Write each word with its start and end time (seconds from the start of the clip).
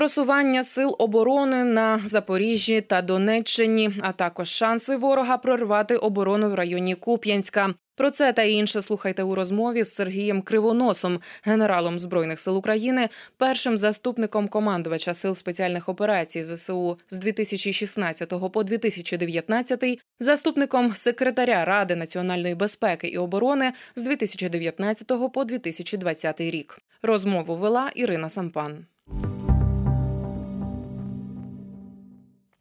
Просування 0.00 0.62
сил 0.62 0.96
оборони 0.98 1.64
на 1.64 2.00
Запоріжжі 2.04 2.80
та 2.80 3.02
Донеччині, 3.02 3.90
а 4.00 4.12
також 4.12 4.48
шанси 4.48 4.96
ворога 4.96 5.38
прорвати 5.38 5.96
оборону 5.96 6.50
в 6.50 6.54
районі 6.54 6.94
Куп'янська. 6.94 7.74
Про 7.96 8.10
це 8.10 8.32
та 8.32 8.42
інше 8.42 8.82
слухайте 8.82 9.22
у 9.22 9.34
розмові 9.34 9.84
з 9.84 9.94
Сергієм 9.94 10.42
Кривоносом, 10.42 11.20
генералом 11.42 11.98
збройних 11.98 12.40
сил 12.40 12.56
України, 12.56 13.08
першим 13.36 13.78
заступником 13.78 14.48
командувача 14.48 15.14
сил 15.14 15.34
спеціальних 15.34 15.88
операцій 15.88 16.42
ЗСУ 16.42 16.98
з 17.10 17.18
2016 17.18 18.52
по 18.52 18.64
2019, 18.64 19.84
заступником 20.20 20.94
секретаря 20.94 21.64
Ради 21.64 21.96
національної 21.96 22.54
безпеки 22.54 23.08
і 23.08 23.18
оборони 23.18 23.72
з 23.96 24.02
2019 24.02 25.32
по 25.32 25.44
2020 25.44 26.40
рік. 26.40 26.78
Розмову 27.02 27.56
вела 27.56 27.90
Ірина 27.94 28.28
Сампан. 28.28 28.86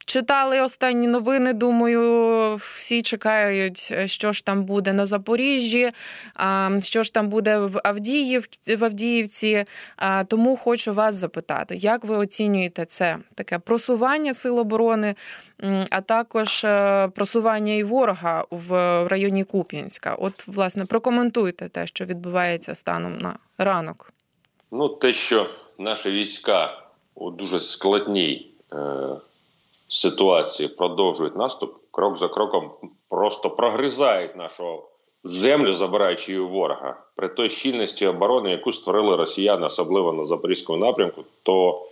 Читали 0.10 0.62
останні 0.62 1.08
новини. 1.08 1.54
Думаю, 1.54 2.56
всі 2.56 3.02
чекають, 3.02 3.94
що 4.06 4.32
ж 4.32 4.46
там 4.46 4.64
буде 4.64 4.94
на 4.94 5.06
Запоріжжі, 5.06 5.92
що 6.82 7.04
ж 7.04 7.14
там 7.14 7.30
буде 7.30 7.60
в 7.60 7.82
Авдіїв 7.84 8.48
в 8.68 8.84
Авдіївці. 8.84 9.66
Тому 10.28 10.58
хочу 10.58 10.94
вас 10.94 11.16
запитати, 11.16 11.76
як 11.76 12.04
ви 12.04 12.18
оцінюєте 12.18 12.86
це 12.86 13.18
таке 13.36 13.60
просування 13.60 14.34
сил 14.34 14.60
оборони, 14.60 15.16
а 15.90 16.02
також 16.02 16.64
е, 16.64 17.08
просування 17.08 17.74
і 17.74 17.84
ворога 17.84 18.46
в 18.50 18.72
районі 19.08 19.44
Куп'янська? 19.44 20.16
От, 20.16 20.48
власне, 20.48 20.86
прокоментуйте 20.86 21.70
те, 21.70 21.88
що 21.88 22.06
відбувається 22.06 22.76
станом 22.76 23.18
на 23.18 23.36
ранок. 23.58 24.14
Ну, 24.72 24.90
те, 24.90 25.14
що 25.14 25.50
наші 25.78 26.12
війська 26.12 26.84
у 27.16 27.32
дуже 27.32 27.60
складній. 27.60 28.52
Е, 28.74 28.78
ситуації 29.90 30.70
продовжують 30.70 31.36
наступ, 31.36 31.76
крок 31.92 32.18
за 32.18 32.28
кроком 32.28 32.72
просто 33.10 33.50
прогризають 33.50 34.36
нашу 34.36 34.84
землю, 35.24 35.74
забираючи 35.74 36.32
її 36.32 36.44
ворога. 36.44 37.04
При 37.16 37.30
той 37.30 37.50
щільності 37.50 38.08
оборони, 38.08 38.52
яку 38.52 38.74
створили 38.74 39.16
росіяни, 39.16 39.66
особливо 39.66 40.14
на 40.14 40.26
запорізькому 40.26 40.86
напрямку, 40.86 41.24
то 41.44 41.86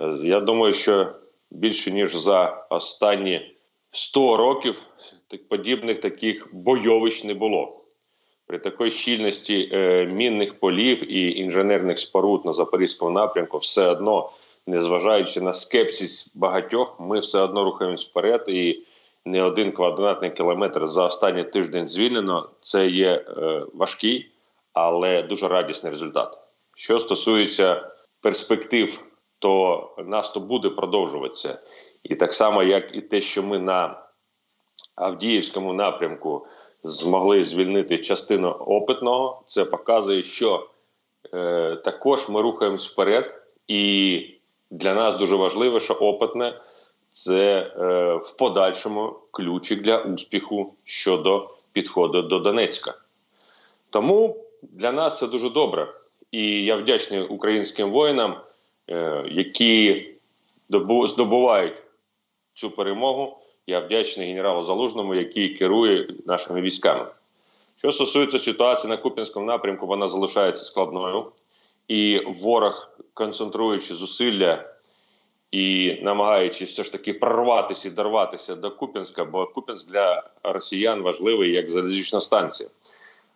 е, 0.00 0.16
я 0.22 0.40
думаю, 0.40 0.74
що 0.74 1.06
більше 1.50 1.90
ніж 1.90 2.16
за 2.16 2.66
останні 2.70 3.56
100 3.90 4.36
років 4.36 4.82
подібних 5.48 6.00
таких 6.00 6.48
бойовищ 6.52 7.24
не 7.24 7.34
було. 7.34 7.80
При 8.46 8.58
такій 8.58 8.90
щільності 8.90 9.70
е, 9.72 10.06
мінних 10.06 10.60
полів 10.60 11.12
і 11.12 11.38
інженерних 11.38 11.98
споруд 11.98 12.44
на 12.44 12.52
запорізькому 12.52 13.10
напрямку 13.10 13.58
все 13.58 13.86
одно 13.88 14.30
незважаючи 14.66 15.40
на 15.40 15.52
скепсис 15.52 16.32
багатьох, 16.34 17.00
ми 17.00 17.18
все 17.18 17.40
одно 17.40 17.64
рухаємось 17.64 18.08
вперед. 18.08 18.44
І 18.48 18.82
не 19.24 19.42
один 19.42 19.72
квадратний 19.72 20.30
кілометр 20.30 20.88
за 20.88 21.04
останній 21.04 21.44
тиждень 21.44 21.86
звільнено. 21.86 22.48
Це 22.60 22.88
є 22.88 23.08
е, 23.08 23.62
важкий, 23.74 24.30
але 24.72 25.22
дуже 25.22 25.48
радісний 25.48 25.92
результат. 25.92 26.38
Що 26.74 26.98
стосується 26.98 27.90
перспектив, 28.20 29.04
то 29.38 29.88
наступ 30.06 30.44
буде 30.44 30.70
продовжуватися. 30.70 31.58
І 32.02 32.14
так 32.14 32.34
само, 32.34 32.62
як 32.62 32.94
і 32.96 33.00
те, 33.00 33.20
що 33.20 33.42
ми 33.42 33.58
на 33.58 34.02
Авдіївському 34.94 35.72
напрямку 35.72 36.46
змогли 36.84 37.44
звільнити 37.44 37.98
частину 37.98 38.48
опитного, 38.48 39.42
це 39.46 39.64
показує, 39.64 40.22
що 40.22 40.68
е, 41.34 41.76
також 41.84 42.28
ми 42.28 42.42
рухаємось 42.42 42.92
вперед, 42.92 43.42
і 43.68 44.39
для 44.70 44.94
нас 44.94 45.16
дуже 45.16 45.36
важливо, 45.36 45.80
що 45.80 45.94
опитне 45.94 46.60
це 47.12 47.72
е, 47.78 48.14
в 48.14 48.36
подальшому 48.38 49.16
ключик 49.30 49.82
для 49.82 49.98
успіху 49.98 50.74
щодо 50.84 51.50
підходу 51.72 52.22
до 52.22 52.38
Донецька. 52.38 52.94
Тому 53.90 54.36
для 54.62 54.92
нас 54.92 55.18
це 55.18 55.26
дуже 55.26 55.50
добре. 55.50 55.88
І 56.30 56.64
я 56.64 56.76
вдячний 56.76 57.22
українським 57.22 57.90
воїнам, 57.90 58.40
е, 58.90 59.24
які 59.30 60.08
здобувають 61.06 61.82
цю 62.54 62.70
перемогу. 62.70 63.38
Я 63.66 63.80
вдячний 63.80 64.28
генералу 64.28 64.64
Залужному, 64.64 65.14
який 65.14 65.54
керує 65.54 66.08
нашими 66.26 66.60
військами. 66.60 67.06
Що 67.76 67.92
стосується 67.92 68.38
ситуації 68.38 68.90
на 68.90 68.96
Куп'янському 68.96 69.46
напрямку, 69.46 69.86
вона 69.86 70.08
залишається 70.08 70.64
складною 70.64 71.26
і 71.90 72.20
ворог, 72.26 72.90
концентруючи 73.14 73.94
зусилля 73.94 74.64
і 75.50 75.94
намагаючись 76.02 76.70
все 76.70 76.84
ж 76.84 76.92
таки 76.92 77.14
прорватися 77.14 77.88
і 77.88 77.90
дорватися 77.90 78.56
до 78.56 78.70
Куп'янська, 78.70 79.24
бо 79.24 79.46
Куп'янськ 79.46 79.88
для 79.90 80.22
росіян 80.42 81.02
важливий 81.02 81.52
як 81.52 81.70
залізнична 81.70 82.20
станція. 82.20 82.68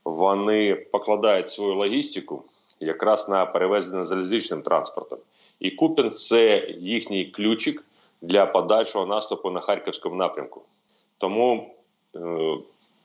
Вони 0.04 0.74
покладають 0.74 1.50
свою 1.50 1.74
логістику 1.74 2.44
якраз 2.80 3.28
на 3.28 3.46
перевезення 3.46 4.06
залізничним 4.06 4.62
транспортом. 4.62 5.18
І 5.60 5.70
Куп'янськ– 5.70 6.26
це 6.28 6.66
їхній 6.78 7.24
ключик 7.24 7.84
для 8.22 8.46
подальшого 8.46 9.06
наступу 9.06 9.50
на 9.50 9.60
харківському 9.60 10.16
напрямку. 10.16 10.62
Тому 11.18 11.74
е, 12.16 12.20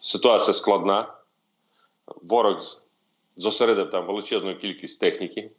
ситуація 0.02 0.54
складна. 0.54 1.14
Ворог 2.22 2.62
зосередив 3.40 3.90
там 3.90 4.06
величезну 4.06 4.56
кількість 4.56 5.00
техніки, 5.00 5.52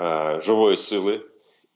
е, 0.00 0.40
живої 0.42 0.76
сили, 0.76 1.20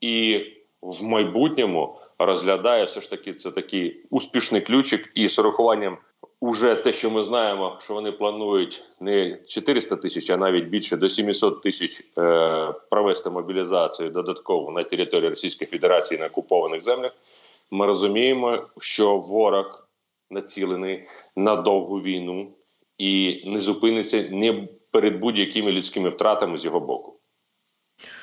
і 0.00 0.44
в 0.82 1.04
майбутньому 1.04 1.96
розглядає 2.18 2.84
все 2.84 3.00
ж 3.00 3.10
таки 3.10 3.34
це 3.34 3.50
такий 3.50 4.00
успішний 4.10 4.60
ключик, 4.60 5.10
і 5.14 5.28
з 5.28 5.38
урахуванням 5.38 5.98
уже 6.40 6.74
те, 6.74 6.92
що 6.92 7.10
ми 7.10 7.24
знаємо, 7.24 7.78
що 7.80 7.94
вони 7.94 8.12
планують 8.12 8.84
не 9.00 9.38
400 9.46 9.96
тисяч, 9.96 10.30
а 10.30 10.36
навіть 10.36 10.64
більше 10.64 10.96
до 10.96 11.08
700 11.08 11.62
тисяч 11.62 12.00
е, 12.18 12.74
провести 12.90 13.30
мобілізацію 13.30 14.10
додатково 14.10 14.72
на 14.72 14.84
території 14.84 15.30
Російської 15.30 15.68
Федерації 15.68 16.20
на 16.20 16.26
окупованих 16.26 16.84
землях. 16.84 17.12
Ми 17.70 17.86
розуміємо, 17.86 18.66
що 18.78 19.18
ворог 19.18 19.88
націлений 20.30 21.08
на 21.36 21.56
довгу 21.56 21.96
війну 22.00 22.52
і 22.98 23.42
не 23.46 23.60
зупиниться 23.60 24.22
ні 24.22 24.68
перед 24.90 25.20
будь-якими 25.20 25.72
людськими 25.72 26.08
втратами 26.10 26.58
з 26.58 26.64
його 26.64 26.80
боку. 26.80 27.20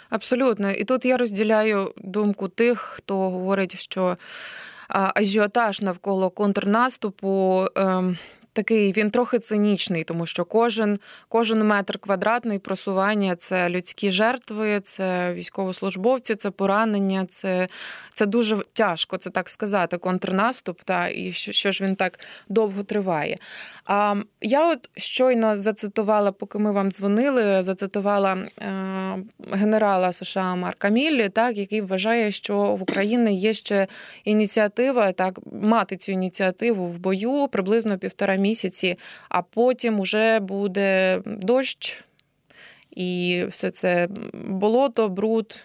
Абсолютно, 0.10 0.72
і 0.72 0.84
тут 0.84 1.06
я 1.06 1.18
розділяю 1.18 1.94
думку 1.98 2.48
тих, 2.48 2.80
хто 2.80 3.16
говорить, 3.16 3.80
що 3.80 4.18
ажіотаж 4.90 5.82
навколо 5.82 6.30
контрнаступу. 6.30 7.66
Такий 8.56 8.94
він 8.94 9.12
трохи 9.12 9.40
цинічний, 9.40 10.04
тому 10.04 10.26
що 10.26 10.46
кожен 10.46 11.00
кожен 11.30 11.68
метр 11.68 12.00
квадратний 12.00 12.60
просування 12.60 13.36
це 13.36 13.70
людські 13.70 14.12
жертви, 14.12 14.80
це 14.84 15.34
військовослужбовці, 15.34 16.36
це 16.36 16.52
поранення, 16.52 17.26
це 17.30 17.68
це 18.14 18.26
дуже 18.26 18.58
тяжко, 18.74 19.18
це 19.18 19.30
так 19.30 19.50
сказати, 19.50 19.98
контрнаступ. 19.98 20.82
Та 20.82 21.08
і 21.10 21.32
що, 21.32 21.52
що 21.52 21.72
ж 21.72 21.84
він 21.84 21.96
так 21.96 22.20
довго 22.50 22.84
триває. 22.84 23.38
А 23.86 24.16
я 24.42 24.72
от 24.72 24.90
щойно 24.98 25.58
зацитувала, 25.58 26.32
поки 26.32 26.60
ми 26.60 26.72
вам 26.72 26.92
дзвонили, 26.92 27.64
зацитувала 27.64 28.34
е, 28.34 28.50
генерала 29.52 30.12
США 30.12 30.56
Марка 30.56 30.90
Міллі, 30.90 31.30
так 31.30 31.58
який 31.58 31.82
вважає, 31.82 32.32
що 32.32 32.58
в 32.58 32.82
Україні 32.82 33.40
є 33.40 33.54
ще 33.54 33.88
ініціатива 34.26 35.12
так 35.12 35.40
мати 35.62 35.98
цю 35.98 36.12
ініціативу 36.12 36.86
в 36.86 37.00
бою 37.00 37.48
приблизно 37.52 37.98
півтора 37.98 38.36
місяці, 38.46 38.98
а 39.30 39.42
потім 39.42 40.00
уже 40.00 40.40
буде 40.40 41.22
дощ 41.26 42.06
і 42.96 43.44
все 43.50 43.72
це 43.72 44.08
болото, 44.34 45.10
бруд. 45.10 45.60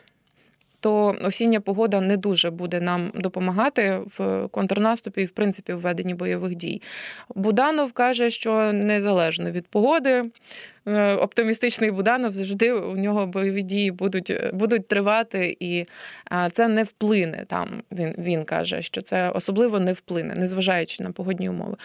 То 0.82 1.16
осіння 1.24 1.60
погода 1.60 2.00
не 2.00 2.16
дуже 2.16 2.50
буде 2.50 2.80
нам 2.80 3.12
допомагати 3.14 4.00
в 4.16 4.48
контрнаступі 4.48 5.22
і, 5.22 5.24
в 5.24 5.30
принципі, 5.30 5.72
введенні 5.72 6.14
бойових 6.14 6.54
дій. 6.54 6.82
Буданов 7.34 7.92
каже, 7.92 8.30
що 8.30 8.72
незалежно 8.72 9.50
від 9.50 9.66
погоди, 9.66 10.24
оптимістичний 11.20 11.90
Буданов 11.90 12.32
завжди 12.32 12.72
у 12.72 12.96
нього 12.96 13.26
бойові 13.26 13.62
дії 13.62 13.90
будуть 13.90 14.32
будуть 14.52 14.88
тривати, 14.88 15.56
і 15.60 15.86
це 16.52 16.68
не 16.68 16.82
вплине. 16.82 17.44
Там 17.48 17.82
він 17.92 18.14
він 18.18 18.44
каже, 18.44 18.82
що 18.82 19.02
це 19.02 19.30
особливо 19.30 19.80
не 19.80 19.92
вплине, 19.92 20.34
незважаючи 20.34 21.02
на 21.02 21.12
погодні 21.12 21.48
умови. 21.48 21.76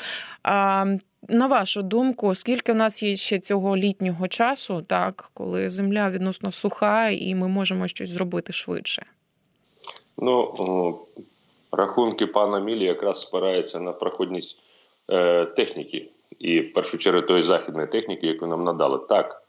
А 0.44 0.86
на 1.30 1.48
вашу 1.48 1.82
думку, 1.82 2.36
скільки 2.36 2.74
в 2.74 2.76
нас 2.76 3.04
є 3.04 3.16
ще 3.16 3.40
цього 3.40 3.78
літнього 3.78 4.28
часу, 4.28 4.82
так 4.82 5.30
коли 5.34 5.70
земля 5.70 6.10
відносно 6.10 6.52
суха, 6.52 7.10
і 7.10 7.36
ми 7.36 7.48
можемо 7.48 7.88
щось 7.88 8.10
зробити 8.10 8.54
швидше? 8.54 9.06
Ну 10.18 10.56
розрахунки 11.72 12.28
пана 12.28 12.60
Мілі 12.60 12.84
якраз 12.84 13.22
спираються 13.22 13.80
на 13.80 13.92
проходність 13.92 14.58
е, 15.12 15.46
техніки, 15.46 16.10
і 16.40 16.60
в 16.60 16.74
першу 16.74 16.98
чергу 16.98 17.22
тої 17.22 17.44
західної 17.44 17.88
техніки, 17.88 18.28
яку 18.28 18.48
нам 18.48 18.64
надали. 18.64 19.00
Так, 19.10 19.44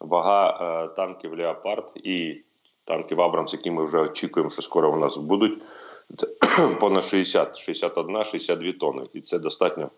вага 0.00 0.58
е, 0.84 0.88
танків 0.88 1.38
Леопард 1.38 1.92
і 1.94 2.42
танків 2.84 3.20
Абрамс, 3.20 3.52
які 3.52 3.70
ми 3.70 3.84
вже 3.84 3.98
очікуємо, 3.98 4.50
що 4.50 4.62
скоро 4.62 4.92
у 4.92 4.96
нас 4.96 5.16
будуть. 5.16 5.62
Це 6.16 6.26
понад 6.80 7.04
60, 7.04 7.58
61, 7.58 8.24
62 8.24 8.72
тонни. 8.72 9.06
І 9.12 9.20
це 9.20 9.38
достатньо 9.38 9.90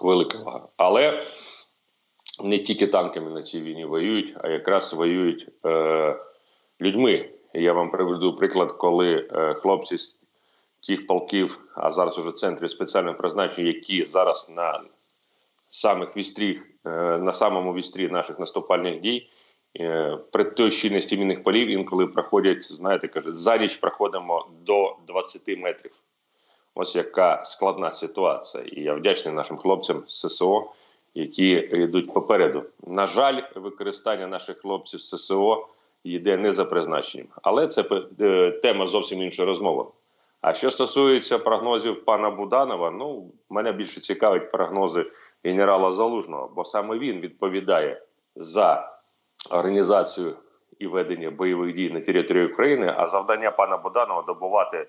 велика 0.00 0.38
вага. 0.38 0.68
Але 0.76 1.26
не 2.44 2.58
тільки 2.58 2.86
танками 2.86 3.30
на 3.30 3.42
цій 3.42 3.62
війні 3.62 3.84
воюють, 3.84 4.36
а 4.40 4.48
якраз 4.48 4.94
воюють 4.94 5.48
е, 5.66 6.16
людьми. 6.80 7.30
Я 7.54 7.72
вам 7.72 7.90
приведу 7.90 8.36
приклад, 8.36 8.72
коли 8.72 9.28
е, 9.32 9.54
хлопці 9.54 9.98
з 9.98 10.16
тих 10.86 11.06
полків, 11.06 11.60
а 11.74 11.92
зараз 11.92 12.18
уже 12.18 12.32
центрів 12.32 12.70
спеціального 12.70 13.16
призначення, 13.16 13.68
які 13.68 14.04
зараз 14.04 14.50
на 14.50 14.80
самих 15.74 16.16
вістрі, 16.16 16.60
е, 16.86 16.90
на 17.18 17.32
самому 17.32 17.74
вістрі 17.74 18.08
наших 18.08 18.38
наступальних 18.38 19.00
дій, 19.00 19.28
е, 19.80 20.18
при 20.32 20.44
той 20.44 20.70
щільності 20.70 21.16
мінних 21.16 21.42
полів 21.42 21.68
інколи 21.68 22.06
проходять, 22.06 22.72
знаєте, 22.72 23.08
кажуть, 23.08 23.38
за 23.38 23.56
ніч 23.56 23.76
проходимо 23.76 24.46
до 24.66 24.96
20 25.06 25.56
метрів. 25.56 25.92
Ось 26.74 26.96
яка 26.96 27.44
складна 27.44 27.92
ситуація. 27.92 28.64
І 28.64 28.80
я 28.80 28.94
вдячний 28.94 29.34
нашим 29.34 29.56
хлопцям 29.56 30.02
з 30.06 30.28
ССО, 30.28 30.72
які 31.14 31.48
йдуть 31.72 32.12
попереду. 32.12 32.62
На 32.86 33.06
жаль, 33.06 33.42
використання 33.54 34.26
наших 34.26 34.58
хлопців 34.58 35.00
з 35.00 35.08
ССО 35.08 35.66
йде 36.04 36.36
не 36.36 36.52
за 36.52 36.64
призначенням, 36.64 37.26
але 37.42 37.66
це 37.66 37.84
е, 38.20 38.50
тема 38.50 38.86
зовсім 38.86 39.22
іншої 39.22 39.48
розмови. 39.48 39.84
А 40.40 40.54
що 40.54 40.70
стосується 40.70 41.38
прогнозів 41.38 42.04
пана 42.04 42.30
Буданова, 42.30 42.90
ну 42.90 43.32
мене 43.50 43.72
більше 43.72 44.00
цікавить 44.00 44.50
прогнози 44.50 45.06
генерала 45.44 45.92
Залужного, 45.92 46.50
бо 46.56 46.64
саме 46.64 46.98
він 46.98 47.20
відповідає 47.20 48.02
за 48.36 48.92
організацію 49.50 50.36
і 50.78 50.86
ведення 50.86 51.30
бойових 51.30 51.74
дій 51.74 51.90
на 51.90 52.00
території 52.00 52.46
України. 52.46 52.94
А 52.96 53.08
завдання 53.08 53.50
пана 53.50 53.76
Буданова 53.76 54.22
добувати 54.22 54.86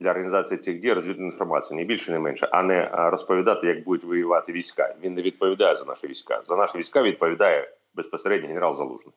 для 0.00 0.10
організації 0.10 0.58
цих 0.58 0.80
дій 0.80 0.92
розвідну 0.92 1.24
інформацію, 1.24 1.78
не 1.78 1.84
більше, 1.84 2.12
не 2.12 2.18
менше, 2.18 2.48
а 2.52 2.62
не 2.62 2.88
розповідати, 2.92 3.66
як 3.66 3.84
будуть 3.84 4.04
воювати 4.04 4.52
війська. 4.52 4.94
Він 5.02 5.14
не 5.14 5.22
відповідає 5.22 5.76
за 5.76 5.84
наші 5.84 6.06
війська. 6.06 6.42
За 6.46 6.56
наші 6.56 6.78
війська 6.78 7.02
відповідає 7.02 7.70
безпосередньо 7.94 8.48
генерал 8.48 8.74
Залужний. 8.74 9.14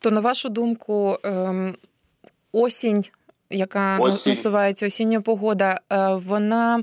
То 0.00 0.10
на 0.10 0.20
вашу 0.20 0.48
думку, 0.48 1.18
ем, 1.22 1.76
осінь, 2.52 3.04
яка 3.50 3.98
осінь. 3.98 4.30
насувається 4.32 4.86
осіння 4.86 5.20
погода, 5.20 5.80
е, 5.92 6.14
вона. 6.14 6.82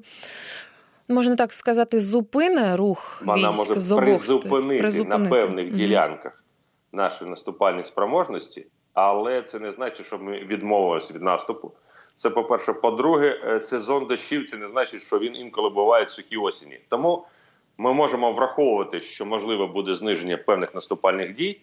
Можна 1.13 1.35
так 1.35 1.53
сказати, 1.53 2.01
зупине 2.01 2.75
рух 2.75 3.21
Вона 3.25 3.49
військ 3.49 3.69
може 3.69 3.79
з 3.79 3.95
призупинити, 3.95 4.81
призупинити 4.81 5.23
на 5.23 5.41
певних 5.41 5.67
mm-hmm. 5.67 5.75
ділянках 5.75 6.43
наші 6.91 7.25
наступальні 7.25 7.83
спроможності, 7.83 8.67
але 8.93 9.41
це 9.41 9.59
не 9.59 9.71
значить, 9.71 10.05
що 10.05 10.17
ми 10.17 10.39
відмовилися 10.39 11.13
від 11.13 11.21
наступу. 11.21 11.71
Це 12.15 12.29
по-перше. 12.29 12.73
По-друге, 12.73 13.39
е, 13.45 13.59
сезон 13.59 14.05
дощів 14.05 14.49
це 14.49 14.57
не 14.57 14.67
значить, 14.67 15.01
що 15.01 15.19
він 15.19 15.35
інколи 15.35 15.69
буває 15.69 16.05
в 16.05 16.09
сухі 16.09 16.37
осені. 16.37 16.79
Тому 16.89 17.25
ми 17.77 17.93
можемо 17.93 18.31
враховувати, 18.31 19.01
що 19.01 19.25
можливо 19.25 19.67
буде 19.67 19.95
зниження 19.95 20.37
певних 20.37 20.75
наступальних 20.75 21.35
дій, 21.35 21.61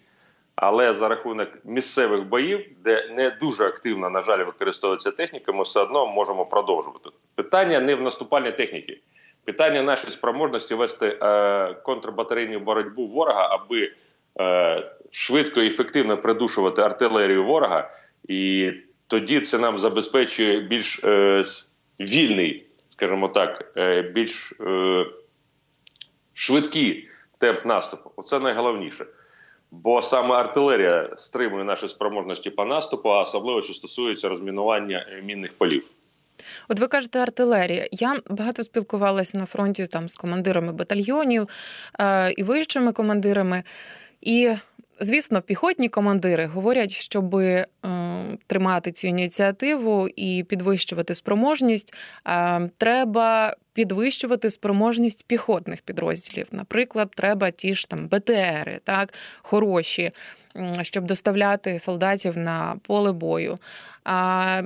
але 0.55 0.93
за 0.93 1.07
рахунок 1.07 1.49
місцевих 1.63 2.23
боїв, 2.23 2.65
де 2.83 3.09
не 3.15 3.37
дуже 3.41 3.65
активно, 3.65 4.09
на 4.09 4.21
жаль, 4.21 4.45
використовується 4.45 5.11
техніка, 5.11 5.51
ми 5.51 5.63
все 5.63 5.81
одно 5.81 6.07
можемо 6.07 6.45
продовжувати. 6.45 7.09
Питання 7.35 7.79
не 7.79 7.95
в 7.95 8.01
наступальній 8.01 8.51
техніці. 8.51 9.01
Питання 9.45 9.81
нашої 9.81 10.11
спроможності 10.11 10.75
вести 10.75 11.17
е, 11.21 11.73
контрбатарейну 11.73 12.59
боротьбу 12.59 13.07
ворога, 13.07 13.47
аби 13.51 13.91
е, 14.39 14.91
швидко 15.11 15.61
і 15.61 15.67
ефективно 15.67 16.17
придушувати 16.17 16.81
артилерію 16.81 17.43
ворога, 17.43 17.91
і 18.27 18.71
тоді 19.07 19.41
це 19.41 19.57
нам 19.57 19.79
забезпечує 19.79 20.59
більш 20.59 21.03
е, 21.03 21.43
вільний, 21.99 22.65
скажімо 22.89 23.27
так, 23.27 23.71
е, 23.77 24.01
більш 24.01 24.53
е, 24.61 25.05
швидкий 26.33 27.09
темп 27.37 27.65
наступу. 27.65 28.11
Оце 28.15 28.39
найголовніше. 28.39 29.05
Бо 29.71 30.01
саме 30.01 30.35
артилерія 30.35 31.09
стримує 31.17 31.63
наші 31.63 31.87
спроможності 31.87 32.49
по 32.49 32.65
наступу, 32.65 33.09
а 33.09 33.21
особливо 33.21 33.61
що 33.61 33.73
стосується 33.73 34.29
розмінування 34.29 35.05
е, 35.09 35.21
мінних 35.21 35.57
полів. 35.57 35.83
От 36.67 36.79
ви 36.79 36.87
кажете, 36.87 37.19
артилерія. 37.19 37.87
Я 37.91 38.19
багато 38.29 38.63
спілкувалася 38.63 39.37
на 39.37 39.45
фронті 39.45 39.85
там 39.85 40.09
з 40.09 40.15
командирами 40.15 40.73
батальйонів 40.73 41.47
е, 41.99 42.31
і 42.31 42.43
вищими 42.43 42.91
командирами. 42.91 43.63
І 44.21 44.53
Звісно, 45.03 45.41
піхотні 45.41 45.89
командири 45.89 46.45
говорять, 46.45 46.91
щоб 46.91 47.35
е, 47.35 47.65
тримати 48.47 48.91
цю 48.91 49.07
ініціативу 49.07 50.07
і 50.15 50.43
підвищувати 50.43 51.15
спроможність, 51.15 51.93
е, 52.27 52.69
треба 52.77 53.55
підвищувати 53.73 54.49
спроможність 54.49 55.25
піхотних 55.27 55.81
підрозділів. 55.81 56.47
Наприклад, 56.51 57.11
треба 57.15 57.51
ті 57.51 57.75
ж 57.75 57.89
там 57.89 58.07
БТРи, 58.07 58.79
так 58.83 59.13
хороші 59.41 60.11
щоб 60.81 61.05
доставляти 61.05 61.79
солдатів 61.79 62.37
на 62.37 62.75
поле 62.87 63.11
бою. 63.11 63.57
А 64.03 64.61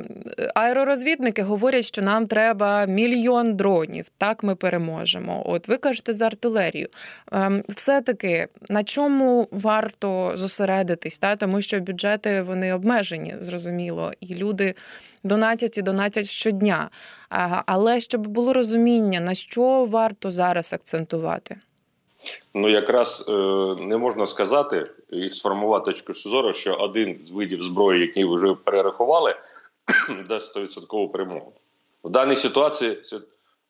аеророзвідники 0.56 1.44
говорять, 1.44 1.86
що 1.86 2.02
нам 2.02 2.28
треба 2.28 2.86
мільйон 2.86 3.56
дронів. 3.56 4.06
Так 4.18 4.44
ми 4.44 4.56
переможемо. 4.56 5.44
От 5.46 5.68
ви 5.68 5.78
кажете 5.78 6.14
за 6.14 6.26
артилерію. 6.26 6.88
Ем, 7.32 7.64
все-таки 7.70 8.48
на 8.70 8.84
чому 8.84 9.48
варто 9.52 10.32
зосередитись, 10.36 11.20
та 11.20 11.36
тому 11.36 11.62
що 11.62 11.80
бюджети 11.80 12.42
вони 12.42 12.74
обмежені, 12.74 13.36
зрозуміло, 13.40 14.12
і 14.20 14.36
люди 14.36 14.76
донатять 15.24 15.78
і 15.78 15.82
донатять 15.82 16.26
щодня. 16.26 16.90
Але 17.66 18.00
щоб 18.00 18.28
було 18.28 18.54
розуміння, 18.54 19.20
на 19.20 19.34
що 19.34 19.86
варто 19.86 20.32
зараз 20.32 20.74
акцентувати. 20.74 21.56
Ну 22.54 22.70
якраз 22.70 23.26
е, 23.30 23.32
не 23.80 23.98
можна 23.98 24.26
сказати 24.26 24.84
і 25.10 25.32
сформувати 25.32 25.86
точку 25.86 26.14
зору, 26.14 26.54
що 26.54 26.74
один 26.74 27.20
з 27.28 27.32
видів 27.32 27.62
зброї, 27.62 28.02
які 28.02 28.26
вже 28.26 28.54
перерахували, 28.54 29.36
дасть 30.30 30.58
100% 30.58 31.10
перемогу. 31.10 31.54
В 32.04 32.10
даній 32.10 32.36
ситуації 32.36 32.98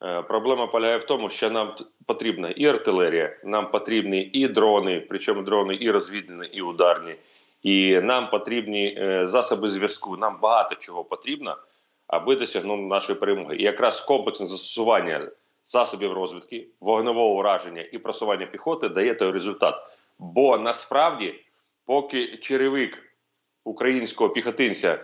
е, 0.02 0.22
проблема 0.22 0.66
полягає 0.66 0.98
в 0.98 1.04
тому, 1.04 1.30
що 1.30 1.50
нам 1.50 1.74
потрібна 2.06 2.50
і 2.50 2.66
артилерія, 2.66 3.36
нам 3.44 3.70
потрібні 3.70 4.22
і 4.22 4.48
дрони, 4.48 5.06
причому 5.08 5.42
дрони 5.42 5.78
і 5.80 5.90
розвідні, 5.90 6.46
і 6.52 6.62
ударні, 6.62 7.14
і 7.62 8.00
нам 8.00 8.30
потрібні 8.30 8.96
е, 8.98 9.28
засоби 9.28 9.68
зв'язку. 9.68 10.16
Нам 10.16 10.38
багато 10.42 10.74
чого 10.74 11.04
потрібно, 11.04 11.56
аби 12.06 12.36
досягнути 12.36 12.82
нашої 12.82 13.18
перемоги. 13.18 13.56
І 13.56 13.62
якраз 13.62 14.00
комплексне 14.00 14.46
застосування 14.46 15.28
засобів 15.66 16.12
розвідки, 16.12 16.66
вогневого 16.80 17.34
ураження 17.34 17.84
і 17.92 17.98
просування 17.98 18.46
піхоти 18.46 18.88
дає 18.88 19.14
той 19.14 19.30
результат. 19.30 19.74
Бо 20.18 20.58
насправді, 20.58 21.34
поки 21.86 22.36
черевик 22.36 22.98
українського 23.64 24.30
піхотинця 24.30 24.98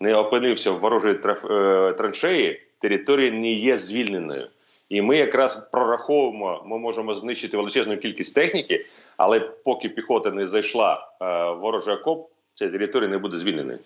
не 0.00 0.14
опинився 0.14 0.70
в 0.70 0.78
ворожій 0.78 1.18
е, 1.24 1.92
траншеї, 1.92 2.62
територія 2.78 3.30
не 3.30 3.52
є 3.52 3.76
звільненою. 3.76 4.48
І 4.88 5.02
ми 5.02 5.16
якраз 5.16 5.68
прораховуємо, 5.72 6.62
ми 6.66 6.78
можемо 6.78 7.14
знищити 7.14 7.56
величезну 7.56 7.96
кількість 7.96 8.34
техніки, 8.34 8.86
але 9.16 9.40
поки 9.40 9.88
піхота 9.88 10.30
не 10.30 10.46
зайшла 10.46 10.94
е, 11.20 11.24
в 11.50 11.58
ворожий 11.58 11.94
окоп, 11.94 12.30
ця 12.54 12.68
територія 12.68 13.10
не 13.10 13.18
буде 13.18 13.38
звільненою. 13.38 13.78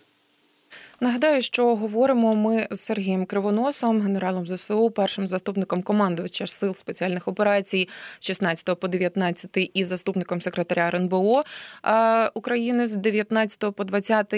Нагадаю, 1.00 1.42
що 1.42 1.76
говоримо 1.76 2.34
ми 2.34 2.68
з 2.70 2.80
Сергієм 2.80 3.26
Кривоносом, 3.26 4.00
генералом 4.00 4.46
ЗСУ, 4.46 4.90
першим 4.90 5.26
заступником 5.26 5.82
командувача 5.82 6.46
сил 6.46 6.74
спеціальних 6.74 7.28
операцій 7.28 7.88
16 8.20 8.80
по 8.80 8.88
19 8.88 9.70
і 9.74 9.84
заступником 9.84 10.40
секретаря 10.40 10.88
РНБО 10.88 11.42
України 12.34 12.86
з 12.86 12.94
19 12.94 13.74
по 13.76 13.84
20. 13.84 14.34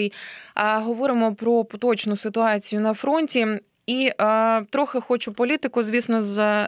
Говоримо 0.57 1.35
про 1.35 1.65
поточну 1.65 2.17
ситуацію 2.17 2.81
на 2.81 2.95
фронті. 2.95 3.61
І 3.87 4.11
е, 4.21 4.63
трохи 4.71 5.01
хочу 5.01 5.33
політику, 5.33 5.83
звісно, 5.83 6.23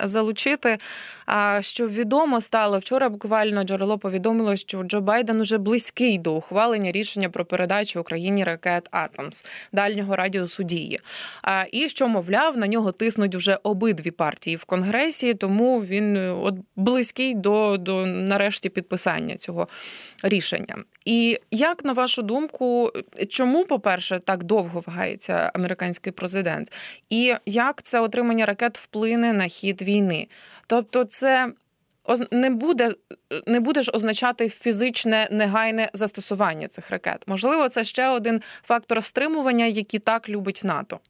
залучити. 0.05 0.79
А 1.27 1.63
що 1.63 1.89
відомо 1.89 2.41
стало 2.41 2.79
вчора, 2.79 3.09
буквально 3.09 3.65
джерело 3.65 3.99
повідомило, 3.99 4.57
що 4.57 4.83
Джо 4.83 5.01
Байден 5.01 5.41
уже 5.41 5.59
близький 5.59 6.19
до 6.19 6.35
ухвалення 6.35 6.93
рішення 6.93 7.29
про 7.29 7.45
передачу 7.45 8.01
Україні 8.01 8.45
ракет 8.45 8.89
Атомс 8.91 9.45
дальнього 9.73 10.17
радіусу 10.17 10.63
дії. 10.63 11.01
А 11.43 11.65
і 11.73 11.89
що 11.89 12.09
мовляв, 12.09 12.57
на 12.57 12.67
нього 12.67 12.93
тиснуть 12.93 13.35
вже 13.35 13.59
обидві 13.63 14.11
партії 14.11 14.57
в 14.57 14.65
конгресі, 14.65 15.35
тому 15.35 15.81
він 15.81 16.17
е, 16.17 16.31
от 16.31 16.55
близький 16.77 17.35
до, 17.35 17.77
до 17.77 18.07
нарешті 18.07 18.69
підписання 18.69 19.37
цього 19.37 19.69
рішення. 20.23 20.77
І 21.05 21.39
як 21.51 21.85
на 21.85 21.93
вашу 21.93 22.23
думку, 22.23 22.93
чому, 23.29 23.65
по 23.65 23.81
перше, 23.81 24.21
так 24.25 24.45
довго 24.45 24.83
вагається 24.87 25.51
американський 25.55 26.13
президент? 26.13 26.73
І 27.11 27.35
як 27.47 27.83
це 27.83 28.01
отримання 28.01 28.47
ракет 28.47 28.79
вплине 28.79 29.33
на 29.33 29.47
хід 29.47 29.83
війни. 29.83 30.29
Тобто, 30.67 31.05
це 31.05 31.53
не 32.31 32.51
буде 32.51 32.95
не 33.47 33.61
буде 33.61 33.83
ж 33.83 33.91
означати 33.95 34.49
фізичне 34.49 35.29
негайне 35.31 35.91
застосування 35.93 36.69
цих 36.69 36.91
ракет. 36.91 37.25
Можливо, 37.27 37.69
це 37.69 37.85
ще 37.85 38.09
один 38.09 38.43
фактор 38.63 39.03
стримування, 39.03 39.65
який 39.65 40.01
так 40.01 40.29
любить 40.29 40.61
НАТО. 40.65 41.01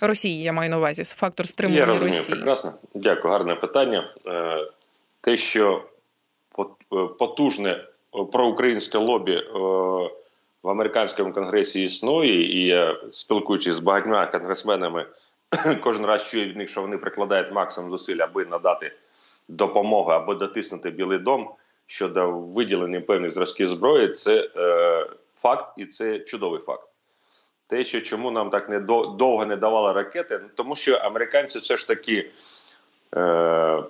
Росії 0.00 0.42
я 0.42 0.52
маю 0.52 0.70
на 0.70 0.78
увазі 0.78 1.04
фактор 1.04 1.48
стримування 1.48 1.80
Я 1.80 1.86
розумію, 1.86 2.18
Росії. 2.18 2.36
Прекрасно, 2.36 2.74
дякую, 2.94 3.32
гарне 3.32 3.54
питання. 3.54 4.14
Е, 4.26 4.56
те, 5.20 5.36
що 5.36 5.84
е, 6.58 6.64
потужне 7.18 7.70
е, 7.70 7.84
проукраїнське 8.32 8.98
лобі 8.98 9.42
в 10.64 10.68
американському 10.68 11.32
конгресі 11.32 11.84
існує, 11.84 12.66
і 12.66 12.94
спілкуючись 13.12 13.74
з 13.74 13.78
багатьма 13.78 14.26
конгресменами, 14.26 15.06
кожен 15.82 16.06
раз 16.06 16.30
чую 16.30 16.44
від 16.44 16.56
них, 16.56 16.68
що 16.68 16.80
вони 16.80 16.98
прикладають 16.98 17.52
максимум 17.52 17.90
зусиль, 17.90 18.18
аби 18.18 18.44
надати 18.44 18.92
допомогу 19.48 20.10
або 20.10 20.34
дотиснути 20.34 20.90
Білий 20.90 21.18
дом 21.18 21.50
щодо 21.86 22.30
виділення 22.30 23.00
певних 23.00 23.32
зразків 23.32 23.68
зброї. 23.68 24.08
Це 24.08 24.48
е, 24.56 25.06
факт, 25.36 25.74
і 25.76 25.86
це 25.86 26.18
чудовий 26.18 26.60
факт. 26.60 26.88
Те, 27.68 27.84
що 27.84 28.00
чому 28.00 28.30
нам 28.30 28.50
так 28.50 28.68
не 28.68 28.80
довго 28.80 29.46
не 29.46 29.56
давали 29.56 29.92
ракети, 29.92 30.40
ну, 30.42 30.48
тому 30.54 30.76
що 30.76 30.94
американці 30.94 31.58
все 31.58 31.76
ж 31.76 31.88
таки 31.88 32.30
е, 33.16 33.82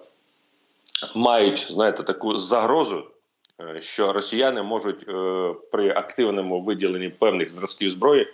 мають 1.15 1.73
знаєте, 1.73 2.03
таку 2.03 2.39
загрозу, 2.39 3.07
що 3.81 4.13
росіяни 4.13 4.63
можуть 4.63 5.09
е, 5.09 5.55
при 5.73 5.91
активному 5.91 6.63
виділенні 6.63 7.09
певних 7.09 7.51
зразків 7.51 7.91
зброї 7.91 8.29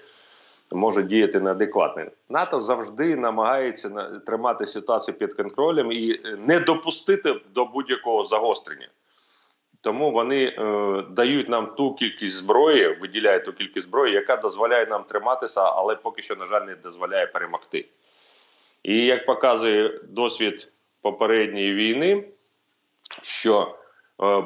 може 0.73 1.03
діяти 1.03 1.41
неадекватно. 1.41 2.05
НАТО 2.29 2.61
завжди 2.61 3.17
намагається 3.17 4.21
тримати 4.27 4.67
ситуацію 4.67 5.15
під 5.15 5.35
контролем 5.35 5.93
і 5.93 6.21
не 6.39 6.61
допустити 6.61 7.41
до 7.55 7.65
будь-якого 7.65 8.25
загострення. 8.25 8.89
Тому 9.81 10.11
вони 10.11 10.45
е, 10.45 11.05
дають 11.11 11.49
нам 11.49 11.67
ту 11.67 11.95
кількість 11.95 12.37
зброї, 12.37 12.99
виділяють 13.01 13.45
ту 13.45 13.53
кількість 13.53 13.87
зброї, 13.87 14.15
яка 14.15 14.37
дозволяє 14.37 14.87
нам 14.87 15.05
триматися, 15.05 15.61
але 15.61 15.95
поки 15.95 16.23
що, 16.23 16.37
на 16.37 16.47
жаль, 16.47 16.63
не 16.67 16.75
дозволяє 16.75 17.27
перемогти. 17.27 17.89
І 18.83 18.97
як 18.97 19.27
показує 19.27 20.01
досвід 20.09 20.69
попередньої 21.03 21.75
війни, 21.75 22.25
що 23.23 23.61
е, 23.61 23.90